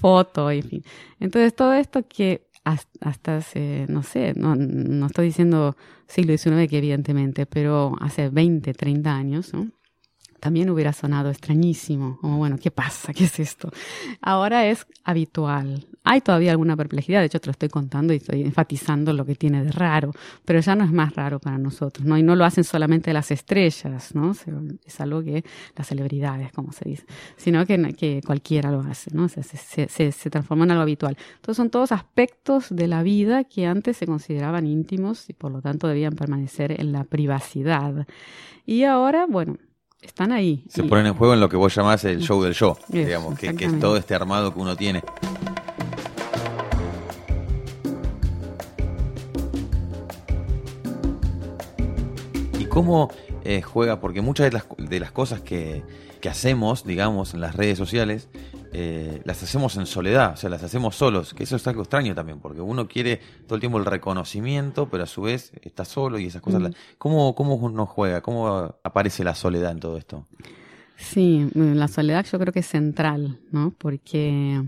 foto, 0.00 0.50
en 0.50 0.62
fin. 0.62 0.84
Entonces 1.20 1.54
todo 1.54 1.72
esto 1.72 2.06
que 2.06 2.46
hasta, 2.64 3.36
hace, 3.38 3.86
no 3.88 4.02
sé, 4.02 4.34
no, 4.36 4.54
no 4.56 5.06
estoy 5.06 5.26
diciendo 5.26 5.74
siglo 6.06 6.36
XIX 6.36 6.68
que 6.68 6.78
evidentemente, 6.78 7.46
pero 7.46 7.94
hace 8.00 8.28
20, 8.28 8.74
30 8.74 9.16
años, 9.16 9.54
¿no? 9.54 9.68
También 10.40 10.70
hubiera 10.70 10.92
sonado 10.92 11.30
extrañísimo, 11.30 12.18
como 12.20 12.38
bueno, 12.38 12.56
¿qué 12.58 12.70
pasa? 12.70 13.12
¿Qué 13.12 13.24
es 13.24 13.40
esto? 13.40 13.70
Ahora 14.20 14.66
es 14.66 14.86
habitual. 15.04 15.86
Hay 16.04 16.20
todavía 16.20 16.52
alguna 16.52 16.76
perplejidad, 16.76 17.20
de 17.20 17.26
hecho 17.26 17.40
te 17.40 17.46
lo 17.48 17.52
estoy 17.52 17.68
contando 17.68 18.14
y 18.14 18.16
estoy 18.16 18.42
enfatizando 18.42 19.12
lo 19.12 19.26
que 19.26 19.34
tiene 19.34 19.62
de 19.62 19.72
raro, 19.72 20.12
pero 20.44 20.60
ya 20.60 20.74
no 20.74 20.84
es 20.84 20.92
más 20.92 21.14
raro 21.14 21.38
para 21.38 21.58
nosotros, 21.58 22.06
¿no? 22.06 22.16
Y 22.16 22.22
no 22.22 22.34
lo 22.34 22.44
hacen 22.44 22.64
solamente 22.64 23.12
las 23.12 23.30
estrellas, 23.30 24.14
¿no? 24.14 24.32
Es 24.86 25.00
algo 25.00 25.22
que 25.22 25.44
las 25.76 25.86
celebridades, 25.86 26.52
como 26.52 26.72
se 26.72 26.88
dice, 26.88 27.04
sino 27.36 27.66
que, 27.66 27.94
que 27.94 28.22
cualquiera 28.24 28.70
lo 28.70 28.80
hace, 28.80 29.10
¿no? 29.12 29.28
se, 29.28 29.42
se, 29.42 30.12
se 30.12 30.30
transforma 30.30 30.64
en 30.64 30.70
algo 30.70 30.82
habitual. 30.82 31.16
Entonces 31.36 31.56
son 31.56 31.70
todos 31.70 31.92
aspectos 31.92 32.66
de 32.70 32.88
la 32.88 33.02
vida 33.02 33.44
que 33.44 33.66
antes 33.66 33.96
se 33.96 34.06
consideraban 34.06 34.66
íntimos 34.66 35.28
y 35.28 35.32
por 35.32 35.52
lo 35.52 35.60
tanto 35.60 35.88
debían 35.88 36.14
permanecer 36.14 36.80
en 36.80 36.92
la 36.92 37.04
privacidad. 37.04 38.06
Y 38.66 38.84
ahora, 38.84 39.26
bueno, 39.26 39.56
están 40.00 40.32
ahí. 40.32 40.64
Se 40.68 40.82
ponen 40.84 41.06
en 41.06 41.14
juego 41.14 41.34
en 41.34 41.40
lo 41.40 41.48
que 41.48 41.56
vos 41.56 41.74
llamás 41.74 42.04
el 42.04 42.20
show 42.20 42.42
del 42.42 42.54
show, 42.54 42.76
digamos, 42.88 43.38
que, 43.38 43.48
es 43.48 43.78
todo 43.80 43.96
este 43.96 44.14
armado 44.14 44.52
que 44.52 44.60
uno 44.60 44.76
tiene. 44.76 45.02
¿Y 52.58 52.64
cómo 52.66 53.10
eh, 53.44 53.62
juega? 53.62 54.00
Porque 54.00 54.20
muchas 54.20 54.46
de 54.46 54.52
las, 54.52 54.66
de 54.76 55.00
las 55.00 55.12
cosas 55.12 55.40
que, 55.40 55.82
que 56.20 56.28
hacemos, 56.28 56.84
digamos, 56.84 57.34
en 57.34 57.40
las 57.40 57.54
redes 57.54 57.78
sociales, 57.78 58.28
eh, 58.72 59.22
las 59.24 59.42
hacemos 59.42 59.76
en 59.76 59.86
soledad, 59.86 60.34
o 60.34 60.36
sea, 60.36 60.50
las 60.50 60.62
hacemos 60.62 60.96
solos, 60.96 61.32
que 61.32 61.44
eso 61.44 61.56
es 61.56 61.66
algo 61.66 61.82
extraño 61.82 62.14
también, 62.14 62.40
porque 62.40 62.60
uno 62.60 62.86
quiere 62.86 63.20
todo 63.46 63.54
el 63.54 63.60
tiempo 63.60 63.78
el 63.78 63.84
reconocimiento, 63.84 64.88
pero 64.88 65.04
a 65.04 65.06
su 65.06 65.22
vez 65.22 65.52
está 65.62 65.84
solo 65.84 66.18
y 66.18 66.26
esas 66.26 66.42
cosas. 66.42 66.60
Mm. 66.62 66.72
¿Cómo, 66.98 67.34
¿Cómo 67.34 67.54
uno 67.54 67.86
juega? 67.86 68.20
¿Cómo 68.20 68.74
aparece 68.82 69.24
la 69.24 69.34
soledad 69.34 69.72
en 69.72 69.80
todo 69.80 69.96
esto? 69.96 70.26
Sí, 70.98 71.48
la 71.54 71.86
soledad 71.86 72.26
yo 72.30 72.38
creo 72.40 72.52
que 72.52 72.58
es 72.58 72.66
central, 72.66 73.38
¿no? 73.52 73.72
Porque 73.78 74.64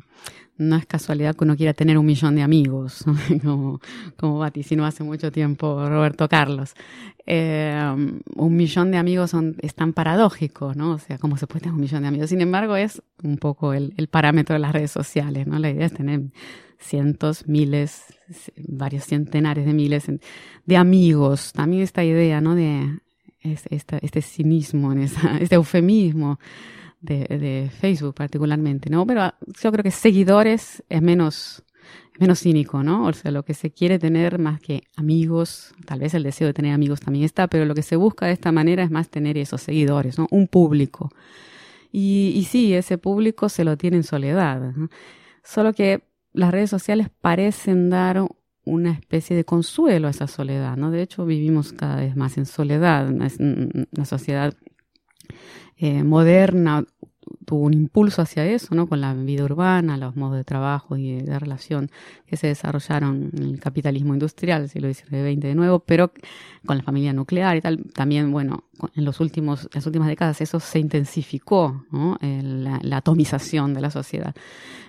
no 0.59 0.77
es 0.77 0.87
casualidad 0.87 1.35
que 1.35 1.43
uno 1.43 1.57
quiera 1.57 1.75
tener 1.75 1.99
un 1.99 2.07
millón 2.07 2.37
de 2.37 2.43
amigos, 2.43 3.05
como, 3.43 3.81
como 4.17 4.39
vaticinó 4.39 4.87
hace 4.87 5.03
mucho 5.03 5.33
tiempo 5.33 5.89
Roberto 5.89 6.29
Carlos. 6.29 6.75
Eh, 7.27 7.75
un 8.37 8.57
millón 8.57 8.93
de 8.93 8.99
amigos 8.99 9.31
son, 9.31 9.57
es 9.61 9.75
tan 9.75 9.93
paradójico, 9.93 10.73
¿no? 10.75 10.93
O 10.93 10.99
sea, 10.99 11.19
¿cómo 11.19 11.37
se 11.37 11.49
puede 11.49 11.63
tener 11.63 11.75
un 11.75 11.81
millón 11.81 12.03
de 12.03 12.09
amigos? 12.09 12.31
Sin 12.31 12.41
embargo, 12.41 12.77
es 12.77 13.03
un 13.25 13.37
poco 13.37 13.73
el, 13.73 13.93
el 13.97 14.07
parámetro 14.07 14.55
de 14.55 14.61
las 14.61 14.73
redes 14.73 14.93
sociales, 14.93 15.49
¿no? 15.49 15.59
La 15.59 15.71
idea 15.71 15.87
es 15.87 15.95
tener 15.95 16.21
cientos, 16.79 17.49
miles, 17.49 18.05
varios 18.69 19.05
centenares 19.05 19.67
de 19.67 19.73
miles 19.73 20.07
de 20.65 20.77
amigos. 20.77 21.53
También 21.53 21.83
esta 21.83 22.05
idea, 22.05 22.41
¿no? 22.41 22.55
De 22.55 23.01
este, 23.43 23.99
este 24.03 24.23
cinismo, 24.23 24.93
este 25.41 25.55
eufemismo 25.55 26.39
de, 27.01 27.25
de, 27.29 27.71
Facebook 27.71 28.15
particularmente, 28.15 28.91
¿no? 28.91 29.07
Pero 29.07 29.33
yo 29.63 29.73
creo 29.73 29.83
que 29.83 29.91
seguidores 29.91 30.83
es 30.89 31.03
menos, 31.03 31.63
menos 32.19 32.41
cínico, 32.41 32.83
¿no? 32.83 33.07
O 33.07 33.13
sea, 33.13 33.31
lo 33.31 33.43
que 33.43 33.55
se 33.55 33.71
quiere 33.71 33.99
tener 33.99 34.39
más 34.39 34.61
que 34.61 34.83
amigos, 34.97 35.75
tal 35.87 36.01
vez 36.01 36.15
el 36.15 36.23
deseo 36.23 36.49
de 36.49 36.55
tener 36.55 36.75
amigos 36.75 37.01
también 37.01 37.25
está, 37.25 37.49
pero 37.49 37.65
lo 37.65 37.75
que 37.75 37.83
se 37.83 37.97
busca 37.97 38.27
de 38.27 38.33
esta 38.33 38.53
manera 38.53 38.83
es 38.83 38.91
más 38.91 39.09
tener 39.09 39.39
esos 39.39 39.63
seguidores, 39.63 40.19
¿no? 40.19 40.27
Un 40.31 40.47
público. 40.47 41.11
Y, 41.91 42.33
y 42.37 42.45
sí, 42.45 42.75
ese 42.75 42.99
público 42.99 43.49
se 43.49 43.65
lo 43.65 43.77
tiene 43.77 43.97
en 43.97 44.05
soledad. 44.05 44.75
Solo 45.43 45.73
que 45.73 46.03
las 46.33 46.53
redes 46.53 46.71
sociales 46.71 47.09
parecen 47.21 47.91
dar 47.91 48.23
una 48.71 48.93
especie 48.93 49.37
de 49.37 49.45
consuelo 49.45 50.07
a 50.09 50.11
esa 50.11 50.27
soledad, 50.27 50.77
¿no? 50.77 50.91
De 50.91 51.03
hecho, 51.03 51.27
vivimos 51.27 51.73
cada 51.73 51.97
vez 51.97 52.17
más 52.17 52.39
en 52.39 52.47
soledad. 52.47 53.09
Una 53.09 54.05
sociedad 54.05 54.55
eh, 55.77 56.05
moderna 56.05 56.85
tuvo 57.45 57.65
un 57.65 57.75
impulso 57.75 58.23
hacia 58.23 58.45
eso, 58.47 58.75
¿no? 58.75 58.89
Con 58.89 59.01
la 59.01 59.15
vida 59.15 59.45
urbana, 59.45 59.97
los 59.97 60.17
modos 60.17 60.37
de 60.37 60.45
trabajo 60.45 60.97
y 60.97 61.23
de, 61.23 61.39
relación 61.39 61.91
que 62.27 62.37
se 62.37 62.47
desarrollaron 62.47 63.31
en 63.37 63.43
el 63.43 63.61
capitalismo 63.61 64.15
industrial, 64.15 64.69
siglo 64.69 64.93
XIX 64.93 65.09
XX 65.09 65.41
de 65.41 65.55
nuevo, 65.55 65.81
pero 65.81 66.13
con 66.67 66.77
la 66.77 66.83
familia 66.83 67.13
nuclear 67.13 67.57
y 67.57 67.61
tal, 67.61 67.85
también, 67.95 68.31
bueno, 68.31 68.65
en 68.95 69.05
los 69.05 69.21
últimos, 69.21 69.69
las 69.73 69.87
últimas 69.87 70.09
décadas 70.09 70.41
eso 70.41 70.61
se 70.61 70.79
intensificó, 70.79 71.85
¿no? 71.91 72.19
la, 72.21 72.97
atomización 72.97 73.75
de 73.75 73.81
la 73.81 73.91
sociedad, 73.91 74.35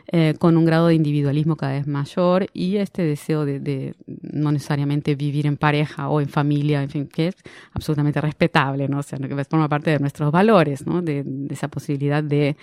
eh, 0.08 0.36
con 0.38 0.58
un 0.58 0.66
grado 0.66 0.88
de 0.88 0.96
individualismo 0.96 1.56
cada 1.56 1.74
vez 1.74 1.88
mayor 1.88 2.48
y 2.54 2.78
este 2.78 3.04
deseo 3.04 3.46
de, 3.46 3.60
de, 3.60 3.96
no 4.22 4.52
necesariamente 4.52 5.16
vivir 5.16 5.48
en 5.48 5.56
pareja 5.58 6.10
o 6.10 6.20
en 6.20 6.28
familia, 6.28 6.84
en 6.84 6.90
fin, 6.90 7.08
que 7.08 7.28
es 7.28 7.36
absolutamente 7.74 8.20
respetable, 8.20 8.88
¿no? 8.90 9.00
O 9.00 9.04
sea, 9.04 9.18
que 9.18 9.46
forma 9.46 9.70
parte 9.70 9.92
de 9.92 10.00
nuestros 10.00 10.32
valores, 10.32 10.86
¿no? 10.86 11.02
De, 11.02 11.24
de 11.24 11.54
esa 11.54 11.70
posibilidad 11.70 12.24
de 12.32 12.58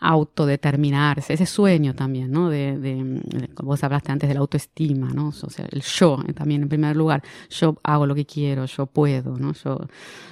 autodeterminarse, 0.00 1.34
ese 1.34 1.44
sueño 1.44 1.94
también, 1.94 2.30
¿no? 2.32 2.48
De, 2.48 2.78
de, 2.78 3.20
vos 3.62 3.84
hablaste 3.84 4.10
antes 4.10 4.28
de 4.28 4.34
la 4.34 4.40
autoestima, 4.40 5.10
¿no? 5.10 5.28
O 5.28 5.50
sea, 5.50 5.66
el 5.70 5.82
yo 5.82 6.18
eh, 6.26 6.32
también 6.32 6.62
en 6.62 6.70
primer 6.70 6.96
lugar, 6.96 7.22
yo 7.50 7.78
hago 7.82 8.06
lo 8.06 8.14
que 8.14 8.24
quiero, 8.24 8.64
yo 8.64 8.86
puedo, 8.86 9.36
¿no? 9.36 9.52
Yo, 9.52 9.78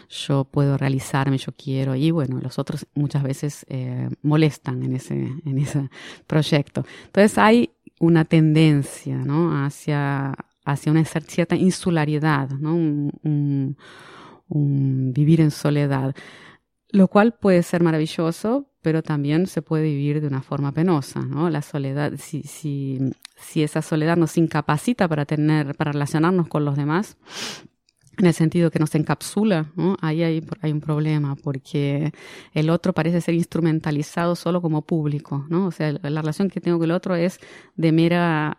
yo 0.09 0.45
puedo 0.45 0.79
realizarme, 0.79 1.37
yo 1.37 1.53
quiero, 1.53 1.95
y 1.95 2.11
bueno, 2.11 2.41
los 2.41 2.59
otros 2.59 2.87
muchas 2.95 3.23
veces 3.23 3.67
eh, 3.69 4.09
molestan 4.23 4.83
en 4.83 4.95
ese, 4.95 5.15
en 5.45 5.59
ese 5.59 5.91
proyecto. 6.27 6.87
Entonces 7.05 7.37
hay 7.37 7.71
una 8.01 8.25
tendencia, 8.25 9.17
¿no? 9.19 9.65
Hacia, 9.67 10.35
hacia 10.65 10.93
una 10.93 11.05
cierta 11.05 11.57
insularidad, 11.57 12.49
¿no? 12.51 12.75
un, 12.75 13.77
un 14.49 15.13
vivir 15.13 15.43
en 15.43 15.51
soledad, 15.51 16.15
lo 16.91 17.09
cual 17.09 17.35
puede 17.35 17.63
ser 17.63 17.83
maravilloso, 17.83 18.68
pero 18.83 19.03
también 19.03 19.47
se 19.47 19.63
puede 19.63 19.85
vivir 19.85 20.21
de 20.21 20.29
una 20.29 20.43
forma 20.43 20.73
penosa, 20.73 21.21
¿no? 21.21 21.51
La 21.51 21.63
soledad, 21.63 22.13
si, 22.19 22.43
si, 22.43 22.99
si 23.37 23.63
esa 23.63 23.83
soledad 23.83 24.17
nos 24.17 24.37
incapacita 24.37 25.09
para 25.09 25.25
tener, 25.25 25.75
para 25.75 25.93
relacionarnos 25.93 26.49
con 26.49 26.65
los 26.65 26.77
demás, 26.77 27.17
en 28.19 28.27
el 28.27 28.35
sentido 28.35 28.71
que 28.71 28.79
nos 28.79 28.95
encapsula, 28.95 29.71
¿no? 29.77 29.97
ahí 30.01 30.23
hay, 30.23 30.45
hay, 30.61 30.73
un 30.73 30.81
problema, 30.81 31.37
porque 31.37 32.13
el 32.53 32.69
otro 32.71 32.93
parece 32.93 33.21
ser 33.21 33.35
instrumentalizado 33.35 34.35
solo 34.35 34.61
como 34.61 34.83
público, 34.83 35.47
¿no? 35.49 35.67
O 35.67 35.71
sea, 35.71 35.93
la 35.93 36.21
relación 36.21 36.51
que 36.51 36.61
tengo 36.61 36.79
con 36.79 36.87
el 36.87 36.91
otro 36.91 37.15
es 37.15 37.39
de 37.77 37.93
mera 37.93 38.57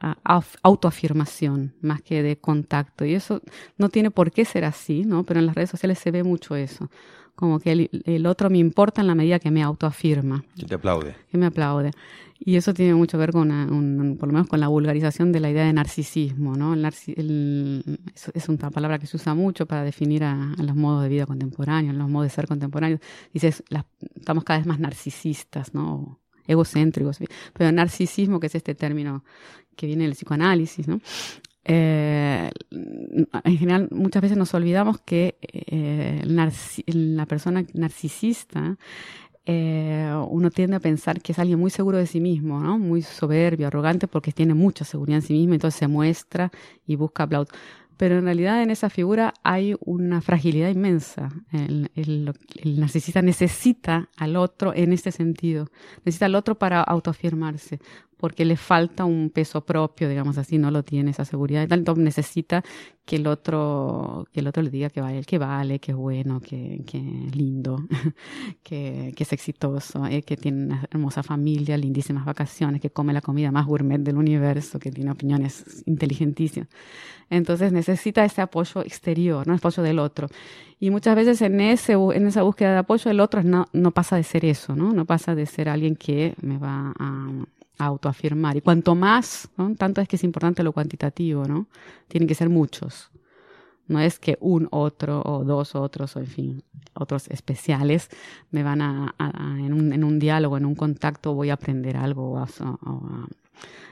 autoafirmación, 0.64 1.76
más 1.82 2.02
que 2.02 2.24
de 2.24 2.38
contacto. 2.38 3.04
Y 3.04 3.16
eso 3.16 3.42
no 3.78 3.90
tiene 3.90 4.12
por 4.12 4.32
qué 4.32 4.46
ser 4.46 4.64
así, 4.64 5.04
¿no? 5.04 5.24
Pero 5.26 5.42
en 5.42 5.46
las 5.46 5.56
redes 5.56 5.72
sociales 5.72 6.00
se 6.00 6.12
ve 6.12 6.24
mucho 6.24 6.56
eso 6.56 6.90
como 7.40 7.58
que 7.58 7.90
el, 8.04 8.26
otro 8.26 8.50
me 8.50 8.58
importa 8.58 9.00
en 9.00 9.08
la 9.08 9.16
medida 9.16 9.40
que 9.40 9.50
me 9.50 9.64
autoafirma. 9.64 10.44
Que 10.58 10.66
te 10.66 10.76
aplaude. 10.76 11.16
Que 11.32 11.38
me 11.38 11.46
aplaude. 11.46 11.92
Y 12.38 12.58
eso 12.58 12.74
tiene 12.74 12.94
mucho 12.96 13.18
que 13.18 13.22
ver 13.22 13.32
con, 13.32 13.50
un, 13.50 14.18
por 14.20 14.28
lo 14.28 14.34
menos 14.34 14.50
con 14.50 14.60
la 14.60 14.68
vulgarización 14.68 15.32
de 15.32 15.40
la 15.40 15.50
idea 15.50 15.64
de 15.64 15.72
narcisismo, 15.72 16.58
¿no? 16.58 16.74
El 16.74 16.86
es, 18.34 18.50
una 18.50 18.70
palabra 18.72 19.00
que 19.00 19.08
se 19.08 19.16
usa 19.16 19.36
mucho 19.36 19.66
para 19.66 19.86
definir 19.86 20.26
a, 20.26 20.54
los 20.58 20.76
modos 20.76 21.04
de 21.04 21.08
vida 21.08 21.26
contemporáneos, 21.26 21.96
los 21.96 22.10
modos 22.10 22.26
de 22.26 22.36
ser 22.36 22.46
contemporáneos. 22.46 23.00
Dices, 23.34 23.64
estamos 24.16 24.44
cada 24.44 24.60
vez 24.60 24.68
más 24.68 24.82
narcisistas, 24.82 25.74
¿no? 25.74 26.20
egocéntricos. 26.46 27.20
Pero 27.54 27.72
narcisismo, 27.72 28.42
que 28.42 28.48
es 28.48 28.56
este 28.56 28.76
término 28.76 29.24
que 29.78 29.88
viene 29.88 30.04
del 30.04 30.14
psicoanálisis, 30.14 30.90
¿no? 30.90 31.00
Eh, 31.72 32.50
en 32.72 33.58
general, 33.58 33.90
muchas 33.92 34.24
veces 34.24 34.38
nos 34.40 34.56
olvidamos 34.56 35.00
que 35.02 35.38
eh, 35.42 36.24
la 36.26 37.26
persona 37.28 37.64
narcisista 37.76 38.76
eh, 39.46 40.12
uno 40.30 40.50
tiende 40.50 40.78
a 40.78 40.80
pensar 40.80 41.22
que 41.22 41.32
es 41.32 41.38
alguien 41.38 41.60
muy 41.60 41.70
seguro 41.70 42.00
de 42.00 42.08
sí 42.08 42.20
mismo, 42.20 42.60
¿no? 42.60 42.80
muy 42.80 43.04
soberbio, 43.04 43.68
arrogante, 43.68 44.08
porque 44.08 44.32
tiene 44.32 44.56
mucha 44.56 44.84
seguridad 44.84 45.18
en 45.18 45.22
sí 45.22 45.34
mismo, 45.34 45.54
entonces 45.54 45.78
se 45.78 45.88
muestra 45.88 46.52
y 46.88 46.96
busca 46.96 47.24
aplausos 47.24 47.56
pero 48.00 48.18
en 48.18 48.24
realidad 48.24 48.64
en 48.64 48.72
esa 48.72 48.90
figura 48.90 49.34
hay 49.44 49.76
una 49.82 50.22
fragilidad 50.22 50.70
inmensa. 50.70 51.28
El, 51.52 51.92
el, 51.96 52.80
narcisista 52.80 53.22
necesita 53.22 54.08
al 54.16 54.38
otro 54.38 54.74
en 54.74 54.94
este 54.94 55.12
sentido, 55.12 55.68
necesita 56.06 56.28
al 56.28 56.36
otro 56.36 56.58
para 56.58 56.82
autoafirmarse, 56.82 57.82
porque 58.20 58.44
le 58.44 58.58
falta 58.58 59.06
un 59.06 59.30
peso 59.30 59.62
propio, 59.62 60.10
digamos 60.10 60.38
así, 60.38 60.58
no 60.58 60.72
lo 60.72 60.84
tiene 60.84 61.12
esa 61.12 61.24
seguridad, 61.24 61.66
tanto 61.70 61.96
necesita 61.96 62.64
que 63.06 63.16
el 63.16 63.28
otro, 63.28 64.28
que 64.34 64.42
el 64.42 64.48
otro 64.48 64.62
le 64.62 64.70
diga 64.70 64.90
que 64.90 65.00
vale, 65.00 65.24
que 65.24 65.38
vale, 65.38 65.80
que 65.80 65.94
es 65.94 65.98
bueno, 65.98 66.42
que, 66.42 66.84
que 66.86 66.98
es 66.98 67.36
lindo, 67.36 67.78
que, 68.62 69.14
que, 69.16 69.24
es 69.24 69.32
exitoso, 69.32 70.06
eh, 70.06 70.22
que 70.24 70.36
tiene 70.36 70.66
una 70.66 70.86
hermosa 70.92 71.24
familia, 71.24 71.78
lindísimas 71.78 72.26
vacaciones, 72.26 72.82
que 72.82 72.90
come 72.90 73.14
la 73.14 73.22
comida 73.22 73.52
más 73.52 73.66
gourmet 73.66 74.00
del 74.00 74.18
universo, 74.18 74.80
que 74.80 74.92
tiene 74.92 75.12
opiniones 75.12 75.82
inteligentísimas. 75.86 76.68
Entonces 77.30 77.72
necesita 77.72 78.26
ese 78.26 78.42
apoyo 78.42 78.82
exterior, 78.82 79.48
no 79.48 79.54
el 79.54 79.60
apoyo 79.60 79.82
del 79.82 80.00
otro. 80.00 80.28
Y 80.78 80.90
muchas 80.90 81.16
veces 81.16 81.42
en, 81.42 81.62
ese, 81.62 81.94
en 81.94 82.28
esa 82.28 82.44
búsqueda 82.44 82.74
de 82.74 82.78
apoyo 82.80 83.10
el 83.10 83.22
otro 83.22 83.44
no, 83.44 83.68
no 83.72 83.92
pasa 83.92 84.18
de 84.18 84.24
ser 84.24 84.44
eso, 84.44 84.76
¿no? 84.76 84.92
No 84.92 85.06
pasa 85.06 85.36
de 85.36 85.46
ser 85.46 85.70
alguien 85.70 85.96
que 85.96 86.36
me 86.42 86.58
va 86.58 86.94
a, 87.00 87.32
autoafirmar. 87.86 88.58
Y 88.58 88.62
cuanto 88.62 88.96
más, 88.96 89.50
¿no? 89.58 89.74
tanto 89.76 90.02
es 90.02 90.08
que 90.08 90.18
es 90.18 90.24
importante 90.24 90.64
lo 90.64 90.74
cuantitativo, 90.74 91.46
¿no? 91.46 91.68
Tienen 92.08 92.28
que 92.28 92.36
ser 92.36 92.50
muchos. 92.50 93.10
No 93.88 94.00
es 94.00 94.20
que 94.20 94.38
un 94.40 94.68
otro 94.70 95.24
o 95.26 95.44
dos 95.44 95.74
otros 95.74 96.16
o 96.16 96.20
en 96.20 96.28
fin, 96.28 96.64
otros 96.94 97.28
especiales 97.30 98.10
me 98.52 98.62
van 98.62 98.82
a, 98.82 99.16
en, 99.20 99.74
un, 99.74 99.94
en, 99.94 100.04
un, 100.04 100.20
diálogo, 100.20 100.58
en 100.58 100.66
un 100.66 100.76
contacto 100.76 101.34
voy 101.34 101.50
a 101.50 101.54
aprender 101.54 101.98
algo 101.98 102.34
o 102.34 102.38
a, 102.38 102.48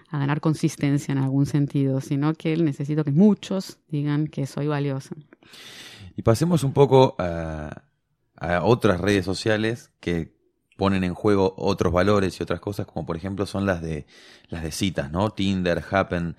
a 0.09 0.19
ganar 0.19 0.39
consistencia 0.39 1.11
en 1.11 1.17
algún 1.17 1.45
sentido, 1.45 2.01
sino 2.01 2.33
que 2.33 2.55
necesito 2.57 3.03
que 3.03 3.11
muchos 3.11 3.79
digan 3.89 4.27
que 4.27 4.45
soy 4.45 4.67
valiosa. 4.67 5.15
Y 6.15 6.21
pasemos 6.21 6.63
un 6.63 6.73
poco 6.73 7.15
a, 7.19 7.83
otras 8.63 9.01
redes 9.01 9.25
sociales 9.25 9.91
que 9.99 10.36
ponen 10.77 11.03
en 11.03 11.13
juego 11.13 11.53
otros 11.57 11.91
valores 11.91 12.39
y 12.39 12.43
otras 12.43 12.61
cosas, 12.61 12.85
como 12.85 13.05
por 13.05 13.17
ejemplo 13.17 13.45
son 13.45 13.65
las 13.65 13.81
de 13.81 14.05
las 14.47 14.63
de 14.63 14.71
citas, 14.71 15.11
¿no? 15.11 15.31
Tinder, 15.31 15.83
Happen, 15.89 16.37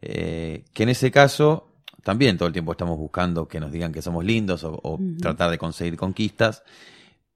eh, 0.00 0.64
que 0.72 0.84
en 0.84 0.88
ese 0.88 1.10
caso 1.10 1.68
también 2.02 2.38
todo 2.38 2.46
el 2.46 2.52
tiempo 2.52 2.72
estamos 2.72 2.96
buscando 2.98 3.48
que 3.48 3.58
nos 3.58 3.72
digan 3.72 3.92
que 3.92 4.02
somos 4.02 4.24
lindos 4.24 4.62
o, 4.64 4.98
tratar 5.20 5.50
de 5.50 5.58
conseguir 5.58 5.96
conquistas, 5.96 6.62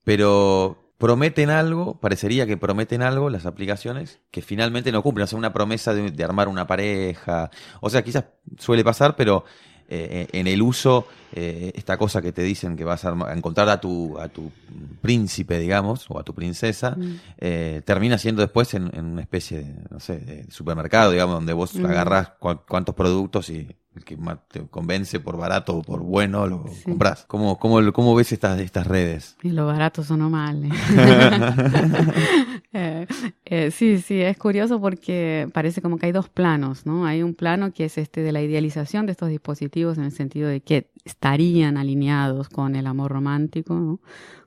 pero 0.04 0.92
prometen 0.99 1.50
algo, 1.50 1.99
parecería 1.99 2.47
que 2.47 2.57
prometen 2.57 3.02
algo 3.02 3.30
las 3.30 3.47
aplicaciones 3.47 4.21
que 4.30 4.42
finalmente 4.42 4.92
no 4.92 5.02
cumplen. 5.02 5.25
O 5.25 5.26
sea, 5.26 5.38
una 5.38 5.52
promesa 5.52 5.95
de, 5.95 6.25
armar 6.25 6.49
una 6.49 6.66
pareja. 6.66 7.50
O 7.80 7.88
sea, 7.88 8.02
quizás 8.02 8.25
suele 8.59 8.85
pasar, 8.85 9.16
pero 9.16 9.45
eh, 9.90 10.28
en 10.33 10.47
el 10.47 10.61
uso, 10.61 11.07
eh, 11.33 11.73
esta 11.75 11.97
cosa 11.97 12.21
que 12.21 12.30
te 12.30 12.42
dicen 12.42 12.76
que 12.76 12.85
vas 12.85 13.07
a, 13.07 13.16
encontrar 13.35 13.71
a 13.71 13.80
tu, 13.80 14.18
a 14.18 14.28
tu 14.28 14.50
príncipe, 15.00 15.59
digamos, 15.59 16.04
o 16.11 16.18
a 16.18 16.23
tu 16.23 16.35
princesa, 16.35 16.90
mm. 16.90 17.21
eh, 17.38 17.83
termina 17.87 18.18
siendo 18.18 18.42
después 18.42 18.75
en, 18.75 18.90
una 18.99 19.23
especie 19.23 19.64
de, 19.64 19.75
no 19.90 19.99
sé, 19.99 20.18
de 20.18 20.50
supermercado, 20.50 21.12
digamos, 21.12 21.37
donde 21.37 21.54
vos 21.54 21.75
mm. 21.75 21.87
agarrás 21.87 22.33
cuantos 22.38 22.95
productos 22.95 23.49
y 23.49 23.66
el 23.99 24.05
que 24.05 24.17
más 24.17 24.38
te 24.49 24.67
convence 24.67 25.21
por 25.21 25.37
barato 25.37 25.76
o 25.76 25.83
por 25.83 26.00
bueno, 26.00 26.47
lo 26.47 26.64
compras. 26.85 27.25
¿Cómo, 27.28 27.59
cómo, 27.59 27.93
cómo 27.93 28.14
ves 28.14 28.33
estas, 28.33 28.61
estas 28.61 28.87
redes? 28.87 29.37
Y 29.43 29.50
lo 29.50 29.67
barato 29.67 30.02
son 30.02 30.31
mal. 30.31 30.62
Eh, 32.75 33.07
eh, 33.47 33.71
sí, 33.71 33.99
sí, 33.99 34.21
es 34.21 34.37
curioso 34.37 34.78
porque 34.78 35.49
parece 35.55 35.81
como 35.81 35.97
que 35.97 36.05
hay 36.05 36.12
dos 36.12 36.28
planos, 36.28 36.85
¿no? 36.85 37.07
Hay 37.07 37.23
un 37.23 37.35
plano 37.35 37.73
que 37.73 37.87
es 37.87 37.97
este 37.97 38.21
de 38.21 38.31
la 38.31 38.43
idealización 38.43 39.07
de 39.07 39.12
estos 39.12 39.31
dispositivos 39.31 39.97
en 39.97 40.04
el 40.04 40.13
sentido 40.13 40.50
de 40.50 40.61
que 40.61 40.91
estarían 41.04 41.78
alineados 41.78 42.50
con 42.50 42.76
el 42.76 42.87
amor 42.87 43.13
romántico, 43.13 43.75
¿no? 43.75 44.00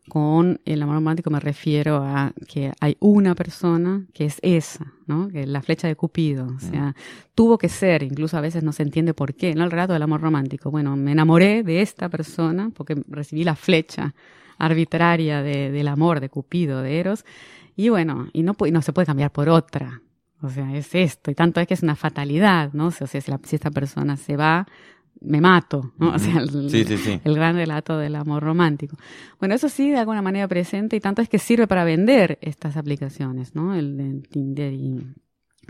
Con 0.09 0.59
el 0.65 0.81
amor 0.81 0.95
romántico 0.95 1.29
me 1.29 1.39
refiero 1.39 1.97
a 2.03 2.33
que 2.47 2.73
hay 2.79 2.97
una 2.99 3.35
persona 3.35 4.07
que 4.13 4.25
es 4.25 4.39
esa, 4.41 4.93
¿no? 5.05 5.29
Que 5.29 5.41
es 5.41 5.47
la 5.47 5.61
flecha 5.61 5.87
de 5.87 5.95
Cupido. 5.95 6.47
O 6.47 6.59
sea, 6.59 6.95
tuvo 7.35 7.57
que 7.57 7.69
ser, 7.69 8.03
incluso 8.03 8.35
a 8.35 8.41
veces 8.41 8.63
no 8.63 8.71
se 8.71 8.83
entiende 8.83 9.13
por 9.13 9.35
qué, 9.35 9.53
¿no? 9.53 9.63
El 9.63 9.71
relato 9.71 9.93
del 9.93 10.01
amor 10.01 10.21
romántico. 10.21 10.71
Bueno, 10.71 10.95
me 10.97 11.11
enamoré 11.11 11.63
de 11.63 11.81
esta 11.81 12.09
persona 12.09 12.71
porque 12.75 13.01
recibí 13.07 13.43
la 13.43 13.55
flecha 13.55 14.15
arbitraria 14.57 15.43
del 15.43 15.87
amor 15.87 16.19
de 16.19 16.29
Cupido, 16.29 16.81
de 16.81 16.99
Eros. 16.99 17.23
Y 17.75 17.89
bueno, 17.89 18.27
y 18.33 18.43
no, 18.43 18.55
no 18.71 18.81
se 18.81 18.93
puede 18.93 19.05
cambiar 19.05 19.31
por 19.31 19.49
otra. 19.49 20.01
O 20.41 20.49
sea, 20.49 20.75
es 20.75 20.93
esto. 20.95 21.29
Y 21.29 21.35
tanto 21.35 21.59
es 21.61 21.67
que 21.67 21.75
es 21.75 21.83
una 21.83 21.95
fatalidad, 21.95 22.73
¿no? 22.73 22.87
O 22.87 22.91
sea, 22.91 23.07
si, 23.07 23.19
si 23.21 23.55
esta 23.55 23.71
persona 23.71 24.17
se 24.17 24.35
va, 24.35 24.67
me 25.19 25.39
mato, 25.39 25.93
¿no? 25.97 26.13
O 26.13 26.19
sea, 26.19 26.39
el, 26.39 27.35
gran 27.35 27.55
relato 27.55 27.97
del 27.97 28.15
amor 28.15 28.43
romántico. 28.43 28.97
Bueno, 29.39 29.53
eso 29.53 29.69
sí, 29.69 29.91
de 29.91 29.97
alguna 29.97 30.21
manera 30.21 30.47
presente 30.47 30.95
y 30.95 30.99
tanto 30.99 31.21
es 31.21 31.29
que 31.29 31.37
sirve 31.37 31.67
para 31.67 31.83
vender 31.83 32.39
estas 32.41 32.77
aplicaciones, 32.77 33.53
¿no? 33.53 33.75
El 33.75 33.97
de 33.97 34.27
Tinder 34.27 34.73
y 34.73 34.99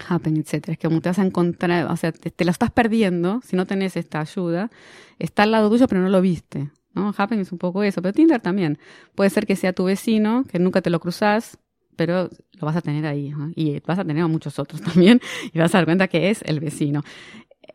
Happen, 0.08 0.38
etcétera. 0.38 0.74
Es 0.74 0.80
que 0.80 0.88
como 0.88 1.02
te 1.02 1.10
vas 1.10 1.20
a 1.20 1.26
encontrar, 1.26 1.92
o 1.92 1.98
sea, 1.98 2.12
te, 2.12 2.46
lo 2.46 2.52
estás 2.52 2.72
perdiendo 2.72 3.42
si 3.44 3.56
no 3.56 3.66
tenés 3.66 3.98
esta 3.98 4.22
ayuda. 4.22 4.72
Está 5.20 5.44
al 5.44 5.52
lado 5.52 5.70
tuyo, 5.70 5.88
pero 5.88 6.02
no 6.02 6.10
lo 6.10 6.22
viste, 6.22 6.72
¿no? 6.94 7.14
Happen 7.16 7.40
es 7.40 7.52
un 7.52 7.58
poco 7.58 7.84
eso, 7.84 8.02
pero 8.02 8.14
Tinder 8.14 8.42
también. 8.42 8.80
Puede 9.16 9.30
ser 9.30 9.46
que 9.46 9.58
sea 9.58 9.74
tu 9.74 9.84
vecino, 9.84 10.46
que 10.50 10.60
nunca 10.60 10.82
te 10.82 10.90
lo 10.90 11.00
cruzas, 11.02 11.60
pero 11.98 12.30
lo 12.54 12.66
vas 12.66 12.76
a 12.76 12.82
tener 12.82 13.06
ahí, 13.06 13.34
y 13.56 13.80
vas 13.82 14.00
a 14.00 14.06
tener 14.06 14.24
a 14.24 14.28
muchos 14.28 14.58
otros 14.60 14.82
también, 14.94 15.20
y 15.54 15.60
vas 15.60 15.76
a 15.76 15.80
dar 15.80 15.86
cuenta 15.86 16.08
que 16.08 16.30
es 16.30 16.42
el 16.46 16.60
vecino 16.60 17.04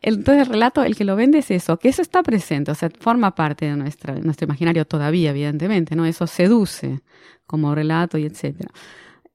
entonces 0.01 0.47
el 0.47 0.53
relato, 0.53 0.83
el 0.83 0.95
que 0.95 1.05
lo 1.05 1.15
vende 1.15 1.39
es 1.39 1.51
eso, 1.51 1.77
que 1.77 1.89
eso 1.89 2.01
está 2.01 2.23
presente, 2.23 2.71
o 2.71 2.75
sea, 2.75 2.89
forma 2.99 3.35
parte 3.35 3.65
de 3.65 3.75
nuestra, 3.75 4.15
nuestro 4.15 4.45
imaginario 4.45 4.85
todavía, 4.85 5.31
evidentemente, 5.31 5.95
¿no? 5.95 6.05
Eso 6.05 6.27
seduce 6.27 7.01
como 7.45 7.73
relato 7.73 8.17
y 8.17 8.25
etcétera. 8.25 8.71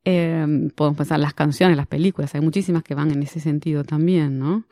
Eh, 0.04 0.70
podemos 0.74 0.96
pensar 0.96 1.20
las 1.20 1.34
canciones, 1.34 1.76
las 1.76 1.86
películas, 1.86 2.34
hay 2.34 2.40
muchísimas 2.40 2.82
que 2.82 2.94
van 2.94 3.10
en 3.10 3.22
ese 3.22 3.40
sentido 3.40 3.84
también, 3.84 4.38
¿no? 4.38 4.64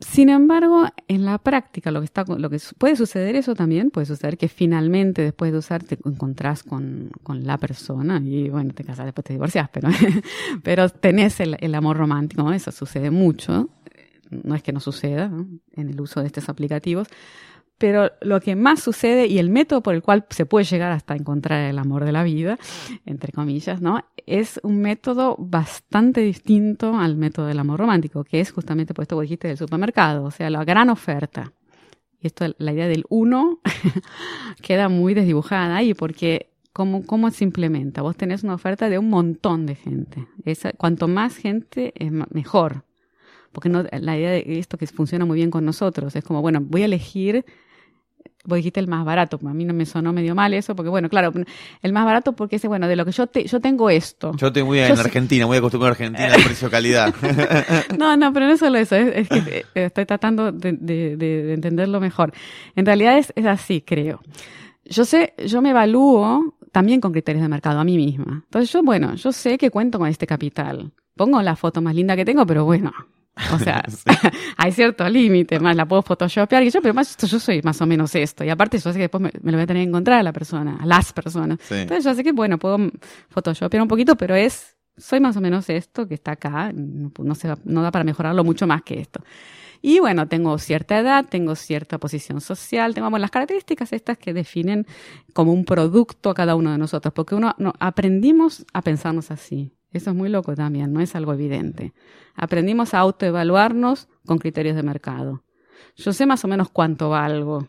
Sin 0.00 0.30
embargo, 0.30 0.86
en 1.08 1.26
la 1.26 1.36
práctica, 1.36 1.90
lo 1.90 2.00
que, 2.00 2.06
está, 2.06 2.24
lo 2.24 2.48
que 2.48 2.58
puede 2.78 2.96
suceder 2.96 3.36
eso 3.36 3.54
también, 3.54 3.90
puede 3.90 4.06
suceder 4.06 4.38
que 4.38 4.48
finalmente 4.48 5.20
después 5.20 5.52
de 5.52 5.58
usar 5.58 5.82
te 5.84 5.98
encontrás 6.02 6.62
con, 6.62 7.10
la 7.28 7.58
persona 7.58 8.18
y 8.24 8.48
bueno, 8.48 8.72
te 8.72 8.82
casas, 8.82 9.04
después 9.04 9.26
te 9.26 9.34
divorcias, 9.34 9.68
pero, 9.70 9.90
pero 10.62 10.88
tenés 10.88 11.38
el, 11.40 11.74
amor 11.74 11.98
romántico, 11.98 12.50
eso 12.50 12.72
sucede 12.72 13.10
mucho 13.10 13.68
no 14.30 14.54
es 14.54 14.62
que 14.62 14.72
no 14.72 14.80
suceda 14.80 15.30
en 15.72 15.88
el 15.88 16.00
uso 16.00 16.20
de 16.20 16.26
estos 16.26 16.48
aplicativos, 16.48 17.08
pero 17.80 18.12
lo 18.20 18.42
que 18.42 18.56
más 18.56 18.82
sucede 18.82 19.26
y 19.26 19.38
el 19.38 19.48
método 19.48 19.82
por 19.82 19.94
el 19.94 20.02
cual 20.02 20.26
se 20.28 20.44
puede 20.44 20.66
llegar 20.66 20.92
hasta 20.92 21.16
encontrar 21.16 21.62
el 21.62 21.78
amor 21.78 22.04
de 22.04 22.12
la 22.12 22.22
vida, 22.22 22.58
entre 23.06 23.32
comillas, 23.32 23.80
¿no? 23.80 24.04
Es 24.26 24.60
un 24.62 24.82
método 24.82 25.34
bastante 25.38 26.20
distinto 26.20 26.94
al 26.94 27.16
método 27.16 27.46
del 27.46 27.58
amor 27.58 27.80
romántico, 27.80 28.22
que 28.22 28.40
es 28.40 28.52
justamente, 28.52 28.92
pues 28.92 29.04
esto 29.04 29.16
que 29.16 29.22
dijiste, 29.22 29.48
del 29.48 29.56
supermercado, 29.56 30.24
o 30.24 30.30
sea, 30.30 30.50
la 30.50 30.62
gran 30.62 30.90
oferta. 30.90 31.54
Y 32.20 32.26
esto, 32.26 32.44
la 32.58 32.74
idea 32.74 32.86
del 32.86 33.04
uno 33.08 33.60
queda 34.60 34.90
muy 34.90 35.14
desdibujada 35.14 35.74
ahí, 35.76 35.94
porque 35.94 36.50
¿cómo, 36.74 37.06
¿cómo 37.06 37.30
se 37.30 37.44
implementa? 37.44 38.02
Vos 38.02 38.14
tenés 38.14 38.44
una 38.44 38.56
oferta 38.56 38.90
de 38.90 38.98
un 38.98 39.08
montón 39.08 39.64
de 39.64 39.74
gente. 39.74 40.28
cuanto 40.76 41.08
más 41.08 41.34
gente, 41.34 41.94
es 41.96 42.12
mejor 42.30 42.84
porque 43.52 43.68
no, 43.68 43.84
la 43.90 44.16
idea 44.16 44.30
de 44.30 44.58
esto 44.58 44.78
que 44.78 44.86
funciona 44.86 45.24
muy 45.24 45.36
bien 45.36 45.50
con 45.50 45.64
nosotros 45.64 46.14
es 46.16 46.24
como, 46.24 46.42
bueno, 46.42 46.60
voy 46.60 46.82
a 46.82 46.84
elegir 46.86 47.44
vos 48.44 48.56
dijiste 48.56 48.80
el 48.80 48.88
más 48.88 49.04
barato, 49.04 49.38
a 49.44 49.52
mí 49.52 49.64
no 49.64 49.74
me 49.74 49.84
sonó 49.84 50.12
medio 50.12 50.34
mal 50.34 50.54
eso, 50.54 50.74
porque 50.74 50.88
bueno, 50.88 51.08
claro, 51.08 51.32
el 51.82 51.92
más 51.92 52.04
barato 52.04 52.32
porque 52.32 52.56
es, 52.56 52.64
bueno, 52.64 52.88
de 52.88 52.96
lo 52.96 53.04
que 53.04 53.12
yo 53.12 53.26
te, 53.26 53.44
yo 53.44 53.60
tengo 53.60 53.90
esto. 53.90 54.32
Yo 54.36 54.48
estoy 54.48 54.62
muy 54.62 54.78
en 54.78 54.98
Argentina, 54.98 55.46
muy 55.46 55.58
acostumbrado 55.58 55.90
a 55.90 55.92
Argentina 55.92 56.34
al 56.34 56.42
precio-calidad. 56.42 57.14
no, 57.98 58.16
no, 58.16 58.32
pero 58.32 58.46
no 58.46 58.56
solo 58.56 58.78
eso, 58.78 58.96
es, 58.96 59.28
que 59.28 59.36
eh, 59.38 59.64
estoy 59.74 60.06
tratando 60.06 60.52
de, 60.52 60.72
de, 60.72 61.52
entenderlo 61.52 62.00
mejor. 62.00 62.32
En 62.76 62.86
realidad 62.86 63.18
es, 63.18 63.32
es 63.36 63.46
así, 63.46 63.82
creo. 63.82 64.20
Yo 64.84 65.04
sé, 65.04 65.34
yo 65.46 65.60
me 65.60 65.70
evalúo 65.70 66.56
también 66.72 67.00
con 67.00 67.12
criterios 67.12 67.42
de 67.42 67.48
mercado 67.48 67.78
a 67.78 67.84
mí 67.84 67.96
misma. 67.96 68.42
Entonces 68.44 68.72
yo, 68.72 68.82
bueno, 68.82 69.14
yo 69.14 69.32
sé 69.32 69.58
que 69.58 69.70
cuento 69.70 69.98
con 69.98 70.08
este 70.08 70.26
capital. 70.26 70.92
Pongo 71.14 71.42
la 71.42 71.56
foto 71.56 71.82
más 71.82 71.94
linda 71.94 72.16
que 72.16 72.24
tengo, 72.24 72.46
pero 72.46 72.64
bueno, 72.64 72.92
o 73.52 73.58
sea, 73.58 73.82
hay 74.56 74.72
cierto 74.72 75.08
límite, 75.08 75.60
más 75.60 75.76
la 75.76 75.86
puedo 75.86 76.02
photoshopear 76.02 76.62
y 76.62 76.70
yo, 76.70 76.80
pero 76.80 76.94
más 76.94 77.16
yo 77.16 77.38
soy 77.38 77.60
más 77.62 77.80
o 77.80 77.86
menos 77.86 78.14
esto. 78.14 78.44
Y 78.44 78.50
aparte 78.50 78.78
yo 78.78 78.92
sé 78.92 78.98
que 78.98 79.08
después 79.08 79.22
me, 79.22 79.30
lo 79.32 79.52
voy 79.52 79.62
a 79.62 79.66
tener 79.66 79.82
que 79.82 79.88
encontrar 79.88 80.20
a 80.20 80.22
la 80.22 80.32
persona, 80.32 80.78
a 80.80 80.86
las 80.86 81.12
personas. 81.12 81.58
Entonces 81.70 82.04
yo 82.04 82.14
sé 82.14 82.24
que, 82.24 82.32
bueno, 82.32 82.58
puedo 82.58 82.78
photoshopear 83.28 83.82
un 83.82 83.88
poquito, 83.88 84.16
pero 84.16 84.34
es 84.34 84.76
soy 84.96 85.20
más 85.20 85.36
o 85.36 85.40
menos 85.40 85.68
esto 85.70 86.06
que 86.06 86.14
está 86.14 86.32
acá, 86.32 86.72
no, 86.74 87.34
se 87.34 87.48
no 87.64 87.82
da 87.82 87.90
para 87.90 88.04
mejorarlo 88.04 88.44
mucho 88.44 88.66
más 88.66 88.82
que 88.82 89.00
esto. 89.00 89.22
Y 89.82 89.98
bueno, 89.98 90.28
tengo 90.28 90.58
cierta 90.58 90.98
edad, 90.98 91.24
tengo 91.28 91.54
cierta 91.54 91.98
posición 91.98 92.40
social, 92.42 92.94
tengo 92.94 93.08
las 93.18 93.30
características 93.30 93.94
estas 93.94 94.18
que 94.18 94.34
definen 94.34 94.86
como 95.32 95.52
un 95.52 95.64
producto 95.64 96.28
a 96.28 96.34
cada 96.34 96.54
uno 96.54 96.70
de 96.70 96.78
nosotros, 96.78 97.14
porque 97.14 97.34
uno 97.34 97.54
no, 97.56 97.72
aprendimos 97.80 98.66
a 98.74 98.82
pensarnos 98.82 99.30
así. 99.30 99.72
Eso 99.92 100.10
es 100.10 100.16
muy 100.16 100.28
loco 100.28 100.54
también, 100.54 100.92
no 100.92 101.00
es 101.00 101.14
algo 101.14 101.32
evidente. 101.32 101.92
Aprendimos 102.34 102.94
a 102.94 103.00
autoevaluarnos 103.00 104.08
con 104.24 104.38
criterios 104.38 104.76
de 104.76 104.82
mercado. 104.82 105.42
Yo 105.96 106.12
sé 106.12 106.26
más 106.26 106.44
o 106.44 106.48
menos 106.48 106.70
cuánto 106.70 107.10
valgo, 107.10 107.68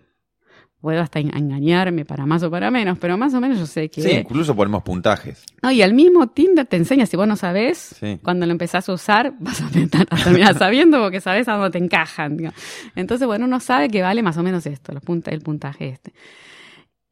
puedo 0.82 1.00
hasta 1.00 1.20
engañarme 1.20 2.06
para 2.06 2.26
más 2.26 2.42
o 2.44 2.50
para 2.50 2.72
menos, 2.72 2.98
pero 2.98 3.18
más 3.18 3.34
o 3.36 3.40
menos 3.40 3.60
yo 3.60 3.68
sé 3.68 3.90
que... 3.90 4.02
Sí, 4.02 4.10
incluso 4.12 4.56
ponemos 4.56 4.82
puntajes. 4.82 5.46
No, 5.62 5.72
y 5.72 5.82
el 5.82 5.94
mismo 5.94 6.28
Tinder 6.28 6.66
te 6.66 6.76
enseña, 6.76 7.06
si 7.06 7.16
vos 7.16 7.28
no 7.28 7.36
sabés, 7.36 7.96
cuando 8.24 8.48
lo 8.48 8.52
empezás 8.52 8.90
a 8.90 8.94
usar, 8.94 9.34
vas 9.40 9.62
a, 9.62 9.70
terminar 9.70 10.58
sabiendo 10.58 11.00
porque 11.00 11.22
sabés 11.22 11.48
a 11.48 11.54
dónde 11.54 11.72
te 11.72 11.78
encajan. 11.78 12.52
Entonces, 12.96 13.28
bueno, 13.28 13.46
uno 13.46 13.60
sabe 13.60 13.90
que 13.90 14.02
vale 14.02 14.24
más 14.24 14.38
o 14.38 14.44
menos 14.44 14.66
esto, 14.66 14.92
los 14.92 15.04
el 15.28 15.42
puntaje 15.42 15.90
este. 15.90 16.14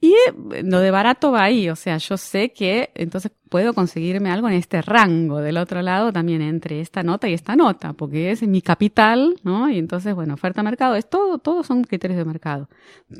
Y 0.02 0.14
eh, 0.14 0.64
lo 0.64 0.80
de 0.80 0.92
barato 0.92 1.32
va 1.32 1.44
ahí, 1.44 1.70
o 1.70 1.76
sea, 1.76 1.98
yo 1.98 2.16
sé 2.18 2.54
que 2.54 2.92
entonces 2.96 3.32
puedo 3.50 3.74
conseguirme 3.74 4.32
algo 4.32 4.48
en 4.48 4.56
este 4.56 4.82
rango 4.82 5.40
del 5.40 5.58
otro 5.58 5.82
lado 5.82 6.14
también 6.14 6.42
entre 6.42 6.80
esta 6.80 7.04
nota 7.04 7.28
y 7.28 7.34
esta 7.34 7.56
nota, 7.56 7.94
porque 7.94 8.32
es 8.32 8.42
mi 8.44 8.62
capital, 8.62 9.36
¿no? 9.44 9.70
Y 9.70 9.78
entonces, 9.78 10.16
bueno, 10.16 10.36
oferta 10.36 10.64
mercado, 10.64 10.96
es 10.96 11.10
todo, 11.10 11.40
todos 11.40 11.68
son 11.68 11.84
criterios 11.84 12.18
de 12.18 12.26
mercado. 12.26 12.70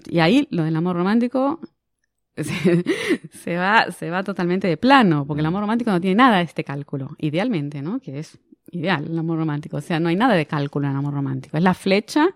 Y 0.08 0.20
ahí 0.20 0.48
lo 0.52 0.64
del 0.64 0.76
amor 0.76 0.96
romántico 0.96 1.60
se, 2.38 2.86
se, 3.32 3.58
va, 3.58 3.92
se 3.92 4.10
va 4.10 4.24
totalmente 4.24 4.68
de 4.68 4.78
plano, 4.78 5.26
porque 5.26 5.42
el 5.42 5.48
amor 5.48 5.62
romántico 5.62 5.92
no 5.92 6.00
tiene 6.00 6.16
nada 6.16 6.38
de 6.38 6.44
este 6.44 6.64
cálculo, 6.64 7.16
idealmente, 7.18 7.82
¿no? 7.82 8.00
Que 8.00 8.20
es 8.20 8.40
ideal 8.72 9.06
el 9.06 9.18
amor 9.18 9.38
romántico. 9.38 9.78
O 9.78 9.82
sea, 9.82 10.00
no 10.00 10.10
hay 10.10 10.16
nada 10.16 10.36
de 10.36 10.46
cálculo 10.46 10.86
en 10.86 10.92
el 10.92 10.98
amor 10.98 11.14
romántico. 11.14 11.58
Es 11.58 11.64
la 11.64 11.74
flecha 11.74 12.30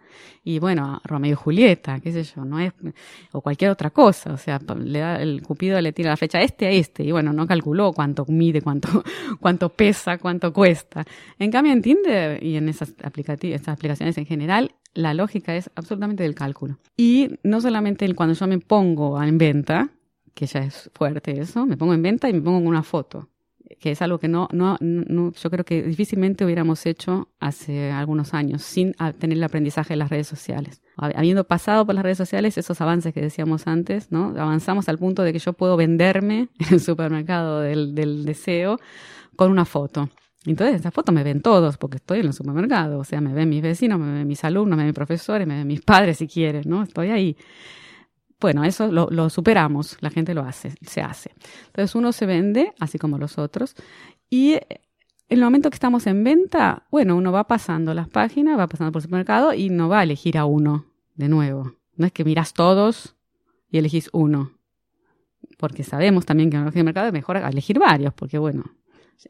y 0.43 0.59
bueno, 0.59 1.01
Romeo 1.03 1.31
y 1.31 1.35
Julieta, 1.35 1.99
qué 1.99 2.11
sé 2.11 2.23
yo, 2.23 2.43
no 2.43 2.59
es, 2.59 2.73
o 3.31 3.41
cualquier 3.41 3.71
otra 3.71 3.89
cosa. 3.91 4.33
O 4.33 4.37
sea, 4.37 4.59
le 4.77 4.99
da, 4.99 5.21
el 5.21 5.41
Cupido 5.41 5.79
le 5.81 5.93
tira 5.93 6.09
la 6.09 6.17
flecha 6.17 6.41
este 6.41 6.65
a 6.67 6.71
este 6.71 7.03
y 7.03 7.11
bueno, 7.11 7.33
no 7.33 7.47
calculó 7.47 7.93
cuánto 7.93 8.25
mide, 8.27 8.61
cuánto, 8.61 9.03
cuánto 9.39 9.69
pesa, 9.69 10.17
cuánto 10.17 10.51
cuesta. 10.51 11.05
En 11.39 11.51
cambio, 11.51 11.73
en 11.73 11.81
Tinder 11.81 12.43
y 12.43 12.57
en 12.57 12.69
esas, 12.69 12.93
aplicaciones 13.03 14.17
en 14.17 14.25
general, 14.25 14.75
la 14.93 15.13
lógica 15.13 15.55
es 15.55 15.69
absolutamente 15.75 16.23
del 16.23 16.35
cálculo. 16.35 16.77
Y 16.97 17.39
no 17.43 17.61
solamente 17.61 18.13
cuando 18.15 18.35
yo 18.35 18.47
me 18.47 18.59
pongo 18.59 19.21
en 19.21 19.37
venta, 19.37 19.89
que 20.33 20.45
ya 20.45 20.59
es 20.59 20.89
fuerte 20.93 21.39
eso, 21.39 21.65
me 21.65 21.77
pongo 21.77 21.93
en 21.93 22.01
venta 22.01 22.29
y 22.29 22.33
me 22.33 22.41
pongo 22.41 22.59
con 22.59 22.67
una 22.67 22.83
foto 22.83 23.29
que 23.79 23.91
es 23.91 24.01
algo 24.01 24.19
que 24.19 24.27
no, 24.27 24.47
no, 24.51 24.77
yo 24.79 25.49
creo 25.49 25.65
que 25.65 25.83
difícilmente 25.83 26.45
hubiéramos 26.45 26.85
hecho 26.85 27.29
hace 27.39 27.91
algunos 27.91 28.33
años 28.33 28.61
sin 28.61 28.93
tener 29.19 29.37
el 29.37 29.43
aprendizaje 29.43 29.93
de 29.93 29.97
las 29.97 30.09
redes 30.09 30.27
sociales. 30.27 30.81
Habiendo 30.97 31.43
pasado 31.45 31.85
por 31.85 31.95
las 31.95 32.03
redes 32.03 32.17
sociales, 32.17 32.57
esos 32.57 32.79
avances 32.81 33.13
que 33.13 33.21
decíamos 33.21 33.67
antes, 33.67 34.11
¿no? 34.11 34.33
Avanzamos 34.37 34.89
al 34.89 34.97
punto 34.97 35.23
de 35.23 35.33
que 35.33 35.39
yo 35.39 35.53
puedo 35.53 35.77
venderme 35.77 36.49
en 36.59 36.73
el 36.73 36.79
supermercado 36.79 37.61
del, 37.61 37.95
del 37.95 38.25
deseo 38.25 38.79
con 39.35 39.51
una 39.51 39.65
foto. 39.65 40.09
Entonces, 40.45 40.81
esa 40.81 40.91
foto 40.91 41.11
me 41.11 41.23
ven 41.23 41.41
todos, 41.41 41.77
porque 41.77 41.97
estoy 41.97 42.19
en 42.19 42.27
el 42.27 42.33
supermercado. 42.33 42.99
O 42.99 43.03
sea, 43.03 43.21
me 43.21 43.33
ven 43.33 43.49
mis 43.49 43.61
vecinos, 43.61 43.99
me 43.99 44.11
ven 44.11 44.27
mis 44.27 44.43
alumnos, 44.43 44.75
me 44.75 44.83
ven 44.83 44.87
mis 44.87 44.95
profesores, 44.95 45.47
me 45.47 45.55
ven 45.55 45.67
mis 45.67 45.81
padres 45.81 46.17
si 46.17 46.27
quieren, 46.27 46.63
¿no? 46.65 46.83
Estoy 46.83 47.09
ahí. 47.09 47.37
Bueno, 48.43 48.65
eso 48.65 48.91
lo, 48.91 49.29
superamos, 49.29 49.95
la 50.01 50.09
gente 50.09 50.33
lo 50.33 50.41
hace, 50.41 50.73
se 50.81 50.99
hace. 50.99 51.31
Entonces 51.67 51.95
uno 51.95 52.11
se 52.11 52.25
vende, 52.25 52.73
así 52.77 52.99
como 52.99 53.17
los 53.17 53.37
otros, 53.37 53.73
y 54.29 54.55
en 54.55 54.59
el 55.29 55.39
momento 55.39 55.69
que 55.69 55.75
estamos 55.75 56.07
en 56.07 56.25
venta, 56.25 56.85
bueno, 56.91 57.15
uno 57.15 57.31
va 57.31 57.47
pasando 57.47 57.93
las 57.93 58.09
páginas, 58.09 58.59
va 58.59 58.67
pasando 58.67 58.91
por 58.91 58.99
el 58.99 59.03
supermercado 59.03 59.53
y 59.53 59.69
no 59.69 59.87
va 59.87 60.01
a 60.01 60.03
elegir 60.03 60.37
a 60.37 60.43
uno 60.43 60.87
de 61.15 61.29
nuevo. 61.29 61.77
No 61.95 62.05
es 62.05 62.11
que 62.11 62.25
miras 62.25 62.53
todos 62.53 63.15
y 63.69 63.77
elegís 63.77 64.09
uno. 64.11 64.51
Porque 65.57 65.85
sabemos 65.85 66.25
también 66.25 66.49
que 66.49 66.57
en 66.57 66.67
el 66.67 66.83
mercado 66.83 67.07
es 67.07 67.13
mejor 67.13 67.37
elegir 67.37 67.79
varios, 67.79 68.13
porque 68.13 68.37
bueno, 68.39 68.65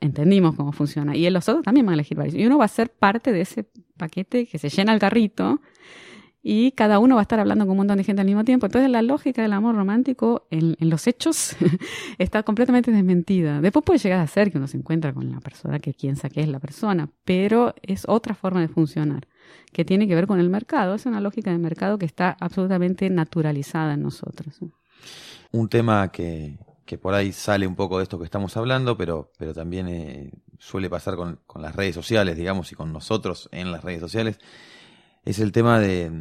entendimos 0.01 0.55
cómo 0.55 0.71
funciona. 0.71 1.15
Y 1.15 1.29
los 1.29 1.47
otros 1.47 1.63
también 1.63 1.85
van 1.85 1.93
a 1.93 1.97
elegir 1.97 2.17
varios. 2.17 2.33
Y 2.33 2.47
uno 2.47 2.57
va 2.57 2.65
a 2.65 2.67
ser 2.67 2.89
parte 2.89 3.31
de 3.31 3.41
ese 3.41 3.69
paquete 3.95 4.47
que 4.47 4.57
se 4.57 4.69
llena 4.69 4.91
el 4.91 4.99
carrito 4.99 5.61
y 6.45 6.73
cada 6.73 6.99
uno 6.99 7.15
va 7.15 7.21
a 7.21 7.23
estar 7.23 7.39
hablando 7.39 7.63
con 7.63 7.71
un 7.71 7.77
montón 7.77 7.97
de 7.97 8.03
gente 8.03 8.21
al 8.21 8.27
mismo 8.27 8.43
tiempo. 8.43 8.65
Entonces 8.65 8.91
la 8.91 9.01
lógica 9.01 9.41
del 9.41 9.53
amor 9.53 9.75
romántico 9.75 10.45
en, 10.51 10.75
los 10.77 11.07
hechos 11.07 11.55
está 12.17 12.43
completamente 12.43 12.91
desmentida. 12.91 13.61
Después 13.61 13.85
puede 13.85 13.99
llegar 13.99 14.19
a 14.19 14.27
ser 14.27 14.51
que 14.51 14.57
uno 14.57 14.67
se 14.67 14.75
encuentra 14.75 15.13
con 15.13 15.31
la 15.31 15.39
persona 15.39 15.79
que 15.79 15.93
piensa 15.93 16.29
que 16.29 16.41
es 16.41 16.49
la 16.49 16.59
persona, 16.59 17.09
pero 17.23 17.73
es 17.81 18.03
otra 18.09 18.35
forma 18.35 18.59
de 18.59 18.67
funcionar 18.67 19.25
que 19.71 19.85
tiene 19.85 20.05
que 20.05 20.15
ver 20.15 20.27
con 20.27 20.41
el 20.41 20.49
mercado. 20.49 20.95
Es 20.95 21.05
una 21.05 21.21
lógica 21.21 21.49
de 21.49 21.57
mercado 21.57 21.97
que 21.97 22.05
está 22.05 22.35
absolutamente 22.41 23.09
naturalizada 23.09 23.93
en 23.93 24.03
nosotros. 24.03 24.59
Un 25.51 25.69
tema 25.69 26.11
que, 26.11 26.59
que 26.85 26.97
por 26.97 27.13
ahí 27.13 27.31
sale 27.31 27.65
un 27.65 27.75
poco 27.75 27.99
de 27.99 28.03
esto 28.03 28.19
que 28.19 28.25
estamos 28.25 28.57
hablando, 28.57 28.97
pero, 28.97 29.31
pero 29.37 29.53
también 29.53 29.87
eh, 29.87 30.31
suele 30.59 30.89
pasar 30.89 31.15
con, 31.15 31.39
con 31.47 31.61
las 31.61 31.73
redes 31.73 31.95
sociales, 31.95 32.35
digamos, 32.35 32.69
y 32.73 32.75
con 32.75 32.91
nosotros 32.91 33.47
en 33.53 33.71
las 33.71 33.81
redes 33.81 34.01
sociales 34.01 34.39
es 35.25 35.39
el 35.39 35.51
tema 35.51 35.79
de, 35.79 36.11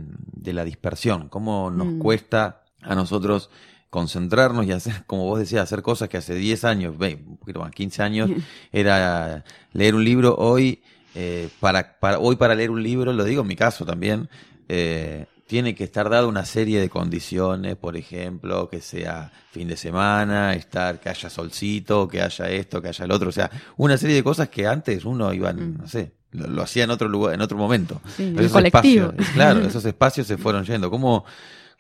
la 0.45 0.65
dispersión, 0.65 1.29
cómo 1.29 1.71
nos 1.71 1.89
mm. 1.89 1.99
cuesta 1.99 2.65
a 2.83 2.95
nosotros 2.95 3.51
concentrarnos 3.91 4.67
y 4.67 4.73
hacer, 4.73 5.05
como 5.07 5.25
vos 5.25 5.39
decías, 5.39 5.63
hacer 5.63 5.83
cosas 5.83 6.09
que 6.09 6.17
hace 6.17 6.35
10 6.35 6.65
años, 6.65 6.95
un 6.99 7.37
poquito 7.39 7.61
más, 7.61 7.73
15 7.73 8.03
años, 8.03 8.31
era 8.73 9.45
leer 9.73 9.95
un 9.95 10.05
libro 10.05 10.37
hoy, 10.37 10.83
eh, 11.15 11.49
para, 11.61 11.99
para, 11.99 12.19
hoy 12.19 12.37
para 12.37 12.55
leer 12.55 12.71
un 12.71 12.83
libro, 12.83 13.13
lo 13.13 13.25
digo 13.25 13.43
en 13.43 13.49
mi 13.49 13.57
caso 13.57 13.85
también, 13.85 14.29
eh, 14.69 15.27
tiene 15.47 15.75
que 15.75 15.85
estar 15.85 16.09
dada 16.09 16.27
una 16.27 16.47
serie 16.47 16.81
de 16.81 16.89
condiciones, 16.89 17.77
por 17.77 17.99
ejemplo, 17.99 18.71
que 18.71 18.81
sea 18.81 19.31
fin 19.51 19.69
de 19.69 19.77
semana, 19.77 20.55
estar, 20.55 20.99
que 20.99 21.11
haya 21.11 21.29
solcito, 21.29 22.09
que 22.09 22.23
haya 22.23 22.49
esto, 22.49 22.81
que 22.81 22.89
haya 22.89 23.05
el 23.05 23.11
otro, 23.11 23.29
o 23.29 23.33
sea, 23.33 23.51
una 23.77 23.99
serie 23.99 24.17
de 24.17 24.23
cosas 24.23 24.49
que 24.49 24.67
antes 24.67 25.05
uno 25.05 25.35
iba, 25.35 25.53
mm. 25.53 25.77
no 25.77 25.89
sé, 25.89 26.13
lo, 26.33 26.63
hacía 26.63 26.85
en 26.85 26.91
otro 26.91 27.09
lugar, 27.09 27.35
en 27.35 27.41
otro 27.41 27.57
momento. 27.57 28.01
esos 28.19 28.65
espacios, 28.65 29.15
claro, 29.35 29.61
esos 29.67 29.85
espacios 29.85 30.27
se 30.27 30.37
fueron 30.37 30.65
yendo. 30.65 30.91
¿Cómo, 30.91 31.25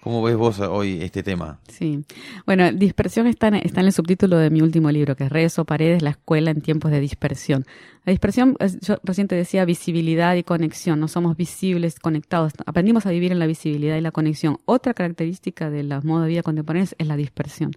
¿Cómo 0.02 0.20
ves 0.20 0.36
vos 0.36 0.58
hoy 0.58 1.00
este 1.00 1.22
tema? 1.22 1.60
Sí. 1.68 2.04
Bueno, 2.44 2.72
dispersión 2.72 3.28
está 3.28 3.48
en, 3.48 3.54
está 3.54 3.80
en 3.80 3.86
el 3.86 3.92
subtítulo 3.92 4.36
de 4.36 4.50
mi 4.50 4.60
último 4.60 4.90
libro, 4.90 5.14
que 5.14 5.24
es 5.24 5.30
Redes 5.30 5.58
o 5.60 5.64
Paredes, 5.64 6.02
la 6.02 6.10
escuela 6.10 6.50
en 6.50 6.60
tiempos 6.60 6.90
de 6.90 6.98
dispersión. 6.98 7.64
La 8.04 8.10
dispersión, 8.10 8.56
yo 8.80 8.96
recién 9.04 9.28
te 9.28 9.36
decía 9.36 9.64
visibilidad 9.64 10.34
y 10.34 10.42
conexión, 10.42 10.98
no 10.98 11.06
somos 11.06 11.36
visibles, 11.36 12.00
conectados. 12.00 12.52
Aprendimos 12.66 13.06
a 13.06 13.10
vivir 13.10 13.30
en 13.30 13.38
la 13.38 13.46
visibilidad 13.46 13.96
y 13.96 14.00
la 14.00 14.10
conexión. 14.10 14.58
Otra 14.64 14.92
característica 14.92 15.70
de 15.70 15.84
los 15.84 16.04
modos 16.04 16.24
de 16.24 16.30
vida 16.30 16.42
contemporáneos 16.42 16.96
es 16.98 17.06
la 17.06 17.16
dispersión, 17.16 17.70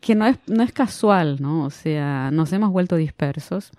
que 0.00 0.14
no 0.14 0.26
es, 0.26 0.36
no 0.48 0.62
es 0.62 0.72
casual, 0.72 1.38
¿no? 1.40 1.64
O 1.64 1.70
sea, 1.70 2.30
nos 2.30 2.52
hemos 2.52 2.70
vuelto 2.70 2.96
dispersos 2.96 3.72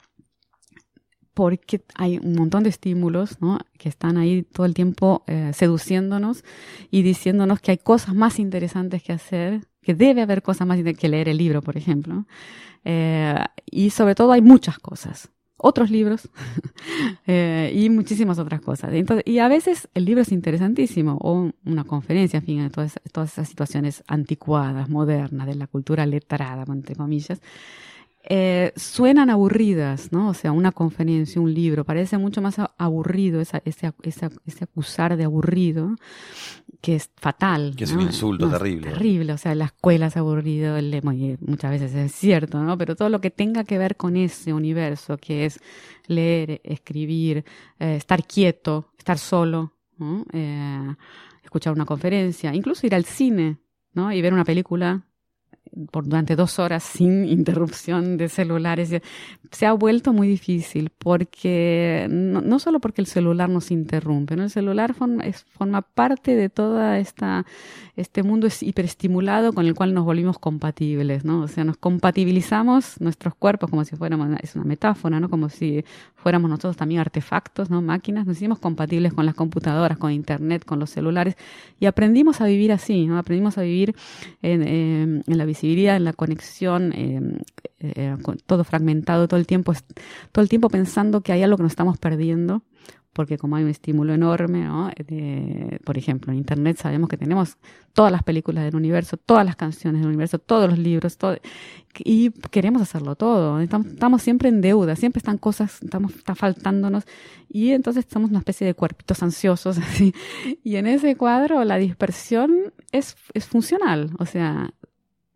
porque 1.33 1.83
hay 1.95 2.17
un 2.17 2.35
montón 2.35 2.63
de 2.63 2.69
estímulos 2.69 3.41
¿no? 3.41 3.59
que 3.77 3.89
están 3.89 4.17
ahí 4.17 4.43
todo 4.43 4.65
el 4.65 4.73
tiempo 4.73 5.23
eh, 5.27 5.51
seduciéndonos 5.53 6.43
y 6.91 7.01
diciéndonos 7.01 7.59
que 7.59 7.71
hay 7.71 7.77
cosas 7.77 8.15
más 8.15 8.39
interesantes 8.39 9.03
que 9.03 9.13
hacer, 9.13 9.61
que 9.81 9.93
debe 9.93 10.21
haber 10.21 10.41
cosas 10.41 10.67
más 10.67 10.77
interesantes 10.77 11.01
que 11.01 11.09
leer 11.09 11.29
el 11.29 11.37
libro, 11.37 11.61
por 11.61 11.77
ejemplo. 11.77 12.25
Eh, 12.83 13.35
y 13.65 13.89
sobre 13.91 14.15
todo 14.15 14.31
hay 14.31 14.41
muchas 14.41 14.79
cosas, 14.79 15.29
otros 15.57 15.91
libros 15.91 16.29
eh, 17.27 17.71
y 17.75 17.89
muchísimas 17.89 18.39
otras 18.39 18.61
cosas. 18.61 18.93
Entonces, 18.93 19.23
y 19.27 19.39
a 19.39 19.47
veces 19.47 19.89
el 19.93 20.05
libro 20.05 20.21
es 20.21 20.31
interesantísimo, 20.31 21.17
o 21.21 21.51
una 21.65 21.83
conferencia, 21.83 22.39
en 22.39 22.45
fin, 22.45 22.69
todas, 22.69 22.99
todas 23.11 23.33
esas 23.33 23.49
situaciones 23.49 24.03
anticuadas, 24.07 24.89
modernas, 24.89 25.47
de 25.47 25.55
la 25.55 25.67
cultura 25.67 26.05
letrada, 26.05 26.65
entre 26.67 26.95
comillas 26.95 27.41
eh, 28.31 28.73
suenan 28.75 29.31
aburridas, 29.31 30.11
¿no? 30.11 30.29
O 30.29 30.33
sea, 30.35 30.51
una 30.51 30.71
conferencia, 30.71 31.41
un 31.41 31.51
libro, 31.51 31.83
parece 31.83 32.19
mucho 32.19 32.43
más 32.43 32.57
aburrido 32.77 33.41
ese, 33.41 33.59
ese, 33.65 33.87
acusar 34.61 35.17
de 35.17 35.23
aburrido, 35.23 35.95
que 36.79 36.95
es 36.95 37.09
fatal. 37.15 37.73
Que 37.75 37.85
es 37.85 37.91
un 37.91 38.01
insulto 38.01 38.47
terrible. 38.47 38.91
Terrible, 38.91 39.33
o 39.33 39.37
sea, 39.39 39.55
la 39.55 39.65
escuela 39.65 40.05
es 40.07 40.17
aburrido, 40.17 40.77
muchas 41.41 41.71
veces 41.71 41.95
es 41.95 42.11
cierto, 42.11 42.61
¿no? 42.61 42.77
Pero 42.77 42.95
todo 42.95 43.09
lo 43.09 43.19
que 43.19 43.31
tenga 43.31 43.63
que 43.63 43.79
ver 43.79 43.95
con 43.95 44.15
ese 44.15 44.53
universo, 44.53 45.17
que 45.17 45.45
es 45.45 45.59
leer, 46.05 46.61
escribir, 46.63 47.43
eh, 47.79 47.95
estar 47.95 48.23
quieto, 48.27 48.91
estar 48.95 49.17
solo, 49.17 49.73
eh, 50.33 50.95
escuchar 51.43 51.73
una 51.73 51.85
conferencia, 51.85 52.53
incluso 52.53 52.85
ir 52.85 52.93
al 52.93 53.05
cine, 53.05 53.57
¿no? 53.93 54.11
Y 54.11 54.21
ver 54.21 54.33
una 54.33 54.45
película 54.45 55.08
por 55.91 56.05
durante 56.05 56.35
dos 56.35 56.59
horas 56.59 56.83
sin 56.83 57.25
interrupción 57.29 58.17
de 58.17 58.29
celulares. 58.29 59.01
Se 59.51 59.65
ha 59.65 59.73
vuelto 59.73 60.13
muy 60.13 60.27
difícil 60.27 60.91
porque 60.97 62.07
no, 62.09 62.41
no 62.41 62.59
solo 62.59 62.79
porque 62.79 63.01
el 63.01 63.07
celular 63.07 63.49
nos 63.49 63.71
interrumpe, 63.71 64.35
¿no? 64.35 64.43
el 64.43 64.49
celular 64.49 64.93
forma, 64.93 65.23
es, 65.23 65.43
forma 65.43 65.81
parte 65.81 66.35
de 66.35 66.51
esta 66.99 67.45
este 67.99 68.23
mundo 68.23 68.47
es 68.47 68.63
hiperestimulado 68.63 69.51
con 69.51 69.65
el 69.65 69.75
cual 69.75 69.93
nos 69.93 70.05
volvimos 70.05 70.39
compatibles, 70.39 71.25
¿no? 71.25 71.41
O 71.41 71.47
sea, 71.49 71.65
nos 71.65 71.75
compatibilizamos 71.75 73.01
nuestros 73.01 73.35
cuerpos 73.35 73.69
como 73.69 73.83
si 73.83 73.97
fuéramos, 73.97 74.29
es 74.41 74.55
una 74.55 74.63
metáfora, 74.63 75.19
¿no? 75.19 75.29
Como 75.29 75.49
si 75.49 75.83
fuéramos 76.15 76.49
nosotros 76.49 76.77
también 76.77 77.01
artefactos, 77.01 77.69
¿no? 77.69 77.81
Máquinas, 77.81 78.25
nos 78.25 78.37
hicimos 78.37 78.59
compatibles 78.59 79.13
con 79.13 79.25
las 79.25 79.35
computadoras, 79.35 79.97
con 79.97 80.13
internet, 80.13 80.63
con 80.63 80.79
los 80.79 80.91
celulares 80.91 81.35
y 81.77 81.87
aprendimos 81.87 82.39
a 82.39 82.45
vivir 82.45 82.71
así, 82.71 83.05
¿no? 83.05 83.17
Aprendimos 83.17 83.57
a 83.57 83.63
vivir 83.63 83.93
en, 84.41 84.63
eh, 84.63 85.23
en 85.27 85.37
la 85.37 85.43
en 85.63 86.03
la 86.03 86.13
conexión, 86.13 86.93
eh, 86.93 87.21
eh, 87.79 88.15
todo 88.45 88.63
fragmentado 88.63 89.27
todo 89.27 89.39
el 89.39 89.47
tiempo, 89.47 89.73
todo 90.31 90.43
el 90.43 90.49
tiempo 90.49 90.69
pensando 90.69 91.21
que 91.21 91.31
hay 91.31 91.43
algo 91.43 91.57
que 91.57 91.63
nos 91.63 91.71
estamos 91.71 91.97
perdiendo 91.97 92.63
porque 93.13 93.37
como 93.37 93.55
hay 93.55 93.63
un 93.63 93.69
estímulo 93.69 94.13
enorme, 94.13 94.63
¿no? 94.63 94.91
por 95.83 95.97
ejemplo, 95.97 96.31
en 96.31 96.37
Internet 96.37 96.77
sabemos 96.77 97.09
que 97.09 97.17
tenemos 97.17 97.57
todas 97.93 98.11
las 98.11 98.23
películas 98.23 98.63
del 98.63 98.75
universo, 98.75 99.17
todas 99.17 99.45
las 99.45 99.55
canciones 99.55 100.01
del 100.01 100.09
universo, 100.09 100.39
todos 100.39 100.69
los 100.69 100.79
libros, 100.79 101.17
todo, 101.17 101.35
y 101.97 102.29
queremos 102.29 102.81
hacerlo 102.81 103.15
todo. 103.15 103.59
Estamos, 103.59 104.21
siempre 104.21 104.49
en 104.49 104.61
deuda, 104.61 104.95
siempre 104.95 105.19
están 105.19 105.37
cosas, 105.37 105.81
estamos, 105.83 106.15
está 106.15 106.35
faltándonos, 106.35 107.05
y 107.49 107.71
entonces 107.71 108.05
somos 108.09 108.29
una 108.29 108.39
especie 108.39 108.65
de 108.65 108.73
cuerpitos 108.73 109.21
ansiosos, 109.23 109.77
así. 109.79 110.13
Y 110.63 110.75
en 110.75 110.87
ese 110.87 111.15
cuadro 111.15 111.63
la 111.65 111.77
dispersión 111.77 112.73
es, 112.91 113.17
es 113.33 113.45
funcional, 113.45 114.11
o 114.19 114.25
sea, 114.25 114.71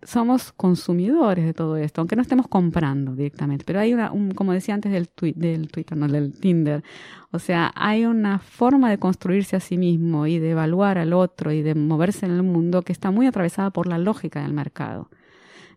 somos 0.05 0.51
consumidores 0.51 1.45
de 1.45 1.53
todo 1.53 1.77
esto, 1.77 2.01
aunque 2.01 2.15
no 2.15 2.21
estemos 2.21 2.47
comprando 2.47 3.15
directamente. 3.15 3.65
Pero 3.65 3.79
hay 3.79 3.93
una, 3.93 4.11
como 4.35 4.53
decía 4.53 4.73
antes 4.73 4.91
del, 4.91 5.09
del 5.35 5.69
Twitter, 5.69 5.97
no 5.97 6.07
del 6.07 6.33
Tinder, 6.33 6.83
o 7.31 7.39
sea, 7.39 7.71
hay 7.75 8.05
una 8.05 8.39
forma 8.39 8.89
de 8.89 8.97
construirse 8.97 9.55
a 9.55 9.59
sí 9.59 9.77
mismo 9.77 10.27
y 10.27 10.39
de 10.39 10.51
evaluar 10.51 10.97
al 10.97 11.13
otro 11.13 11.51
y 11.51 11.61
de 11.61 11.75
moverse 11.75 12.25
en 12.25 12.33
el 12.33 12.43
mundo 12.43 12.83
que 12.83 12.91
está 12.93 13.11
muy 13.11 13.27
atravesada 13.27 13.71
por 13.71 13.87
la 13.87 13.97
lógica 13.97 14.41
del 14.41 14.53
mercado. 14.53 15.09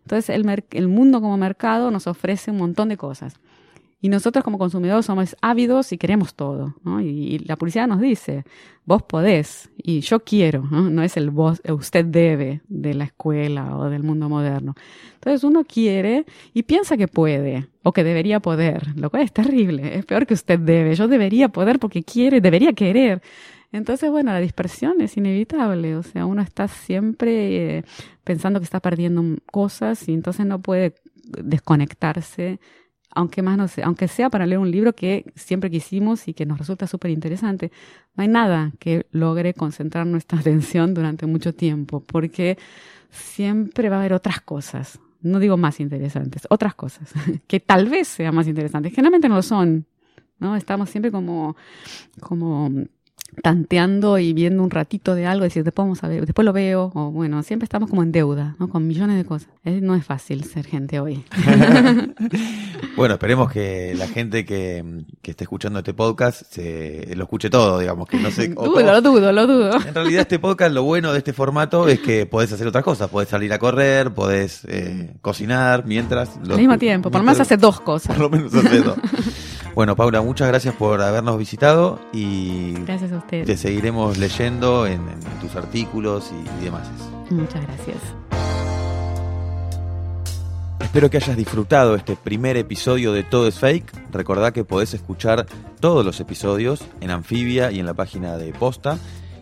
Entonces, 0.01 0.29
el, 0.29 0.63
el 0.71 0.87
mundo 0.87 1.19
como 1.19 1.35
mercado 1.37 1.91
nos 1.91 2.07
ofrece 2.07 2.51
un 2.51 2.57
montón 2.57 2.89
de 2.89 2.97
cosas. 2.97 3.35
Y 3.99 4.09
nosotros 4.09 4.43
como 4.43 4.59
consumidores 4.59 5.07
somos 5.07 5.35
ávidos 5.41 5.91
y 5.91 5.97
queremos 5.97 6.35
todo. 6.35 6.75
Y, 7.01 7.39
la 7.39 7.55
publicidad 7.55 7.87
nos 7.87 7.99
dice, 7.99 8.43
vos 8.85 9.01
podés 9.01 9.71
y 9.75 10.01
yo 10.01 10.19
quiero, 10.19 10.63
¿no? 10.69 10.89
No 10.89 11.01
es 11.01 11.17
el 11.17 11.31
vos, 11.31 11.61
usted 11.67 12.05
debe 12.05 12.61
de 12.67 12.93
la 12.93 13.05
escuela 13.05 13.75
o 13.75 13.89
del 13.89 14.03
mundo 14.03 14.29
moderno. 14.29 14.75
Entonces 15.15 15.43
uno 15.43 15.63
quiere 15.63 16.25
y 16.53 16.63
piensa 16.63 16.95
que 16.95 17.07
puede 17.07 17.69
o 17.81 17.91
que 17.91 18.03
debería 18.03 18.39
poder, 18.39 18.95
lo 18.95 19.09
cual 19.09 19.23
es 19.23 19.33
terrible, 19.33 19.97
es 19.97 20.05
peor 20.05 20.27
que 20.27 20.35
usted 20.35 20.59
debe, 20.59 20.93
yo 20.93 21.07
debería 21.07 21.49
poder 21.49 21.79
porque 21.79 22.03
quiere, 22.03 22.39
debería 22.39 22.73
querer. 22.73 23.23
Entonces, 23.71 24.09
bueno, 24.09 24.31
la 24.31 24.39
dispersión 24.39 25.01
es 25.01 25.17
inevitable, 25.17 25.95
o 25.95 26.03
sea, 26.03 26.25
uno 26.25 26.41
está 26.41 26.67
siempre 26.67 27.79
eh, 27.79 27.83
pensando 28.23 28.59
que 28.59 28.63
está 28.63 28.79
perdiendo 28.79 29.23
cosas 29.51 30.07
y 30.07 30.13
entonces 30.13 30.45
no 30.45 30.61
puede 30.61 30.95
desconectarse 31.23 32.59
aunque 33.17 33.41
más 33.41 33.57
no 33.57 33.67
sé, 33.67 33.81
aunque 33.81 34.07
sea 34.07 34.29
para 34.29 34.45
leer 34.45 34.59
un 34.59 34.69
libro 34.69 34.93
que 34.93 35.25
siempre 35.35 35.71
quisimos 35.71 36.27
y 36.27 36.35
que 36.35 36.45
nos 36.45 36.59
resulta 36.59 36.85
súper 36.85 37.09
interesante, 37.09 37.71
no 38.15 38.21
hay 38.21 38.27
nada 38.27 38.71
que 38.77 39.07
logre 39.11 39.55
concentrar 39.55 40.05
nuestra 40.05 40.39
atención 40.41 40.93
durante 40.93 41.25
mucho 41.25 41.51
tiempo, 41.51 41.99
porque 41.99 42.59
siempre 43.09 43.89
va 43.89 43.95
a 43.95 43.99
haber 44.01 44.13
otras 44.13 44.39
cosas, 44.41 44.99
no 45.21 45.39
digo 45.39 45.57
más 45.57 45.79
interesantes, 45.79 46.45
otras 46.51 46.75
cosas, 46.75 47.11
que 47.47 47.59
tal 47.59 47.89
vez 47.89 48.07
sean 48.07 48.35
más 48.35 48.47
interesantes, 48.47 48.93
generalmente 48.93 49.27
no 49.27 49.35
lo 49.37 49.41
son, 49.41 49.87
¿no? 50.37 50.55
Estamos 50.55 50.91
siempre 50.91 51.11
como, 51.11 51.55
como 52.19 52.69
tanteando 53.41 54.17
y 54.17 54.33
viendo 54.33 54.63
un 54.63 54.69
ratito 54.69 55.15
de 55.15 55.25
algo, 55.25 55.43
decir, 55.43 55.63
después 55.63 55.85
vamos 55.85 56.03
a 56.03 56.07
ver, 56.07 56.25
después 56.25 56.45
lo 56.45 56.53
veo, 56.53 56.91
o 56.93 57.11
bueno, 57.11 57.43
siempre 57.43 57.65
estamos 57.65 57.89
como 57.89 58.03
en 58.03 58.11
deuda, 58.11 58.55
¿no? 58.59 58.69
Con 58.69 58.87
millones 58.87 59.17
de 59.17 59.25
cosas. 59.25 59.49
no 59.63 59.95
es 59.95 60.05
fácil 60.05 60.43
ser 60.43 60.65
gente 60.65 60.99
hoy. 60.99 61.23
bueno, 62.97 63.15
esperemos 63.15 63.51
que 63.51 63.93
la 63.95 64.07
gente 64.07 64.45
que, 64.45 65.03
que 65.21 65.31
esté 65.31 65.43
escuchando 65.43 65.79
este 65.79 65.93
podcast 65.93 66.41
se 66.49 67.13
lo 67.15 67.23
escuche 67.23 67.49
todo, 67.49 67.79
digamos, 67.79 68.07
que 68.07 68.17
no 68.17 68.31
se... 68.31 68.47
dudo, 68.49 68.81
lo 68.81 69.01
dudo, 69.01 69.31
lo 69.31 69.47
dudo. 69.47 69.75
En 69.85 69.93
realidad 69.93 70.21
este 70.21 70.39
podcast, 70.39 70.73
lo 70.73 70.83
bueno 70.83 71.11
de 71.11 71.19
este 71.19 71.33
formato 71.33 71.87
es 71.87 71.99
que 71.99 72.25
podés 72.25 72.51
hacer 72.51 72.67
otras 72.67 72.83
cosas, 72.83 73.09
podés 73.09 73.29
salir 73.29 73.53
a 73.53 73.59
correr, 73.59 74.13
podés 74.13 74.65
eh, 74.67 75.13
cocinar 75.21 75.85
mientras... 75.85 76.37
Al 76.37 76.57
mismo 76.57 76.77
tiempo, 76.77 77.11
por 77.11 77.21
lo 77.21 77.25
menos 77.25 77.39
hace 77.39 77.57
dos 77.57 77.81
cosas. 77.81 78.15
Por 78.15 78.23
lo 78.23 78.29
menos 78.29 78.53
hace 78.53 78.81
dos. 78.81 78.97
Bueno, 79.77 79.95
Paula, 79.95 80.23
muchas 80.23 80.47
gracias 80.47 80.73
por 80.73 81.03
habernos 81.03 81.37
visitado 81.37 81.99
y 82.11 82.73
gracias 82.79 83.11
a 83.11 83.17
ustedes. 83.17 83.45
te 83.45 83.57
seguiremos 83.57 84.17
leyendo 84.17 84.87
en, 84.87 84.99
tus 85.39 85.55
artículos 85.55 86.31
y, 86.31 86.59
y 86.59 86.65
demás. 86.65 86.89
Muchas 87.29 87.61
gracias. 87.61 87.97
Espero 90.79 91.11
que 91.11 91.17
hayas 91.17 91.37
disfrutado 91.37 91.93
este 91.93 92.15
primer 92.15 92.57
episodio 92.57 93.13
de 93.13 93.21
Todo 93.21 93.47
es 93.47 93.59
Fake. 93.59 93.93
Recordá 94.11 94.51
que 94.51 94.63
podés 94.63 94.95
escuchar 94.95 95.45
todos 95.79 96.03
los 96.03 96.19
episodios 96.19 96.83
en 96.99 97.11
Anfibia 97.11 97.71
y 97.71 97.79
en 97.79 97.85
la 97.85 97.93
página 97.93 98.35
de 98.35 98.53
Posta. 98.53 98.97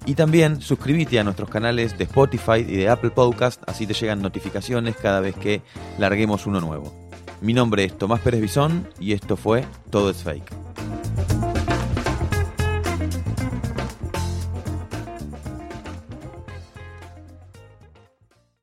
Y 0.06 0.16
también 0.16 0.60
suscríbete 0.60 1.18
a 1.18 1.24
nuestros 1.24 1.50
canales 1.50 1.98
de 1.98 2.04
Spotify 2.04 2.58
y 2.58 2.76
de 2.76 2.90
Apple 2.90 3.12
Podcast, 3.12 3.64
así 3.68 3.88
te 3.88 3.94
llegan 3.94 4.22
notificaciones 4.22 4.98
cada 4.98 5.22
vez 5.22 5.34
que 5.34 5.62
larguemos 5.98 6.46
uno 6.46 6.60
nuevo. 6.60 7.05
Mi 7.46 7.54
nombre 7.54 7.84
es 7.84 7.96
Tomás 7.96 8.22
Pérez 8.22 8.42
Bisón 8.42 8.90
y 9.00 9.14
esto 9.14 9.38
fue 9.38 9.64
Todo 9.92 10.10
es 10.10 10.24
Fake. 10.24 10.52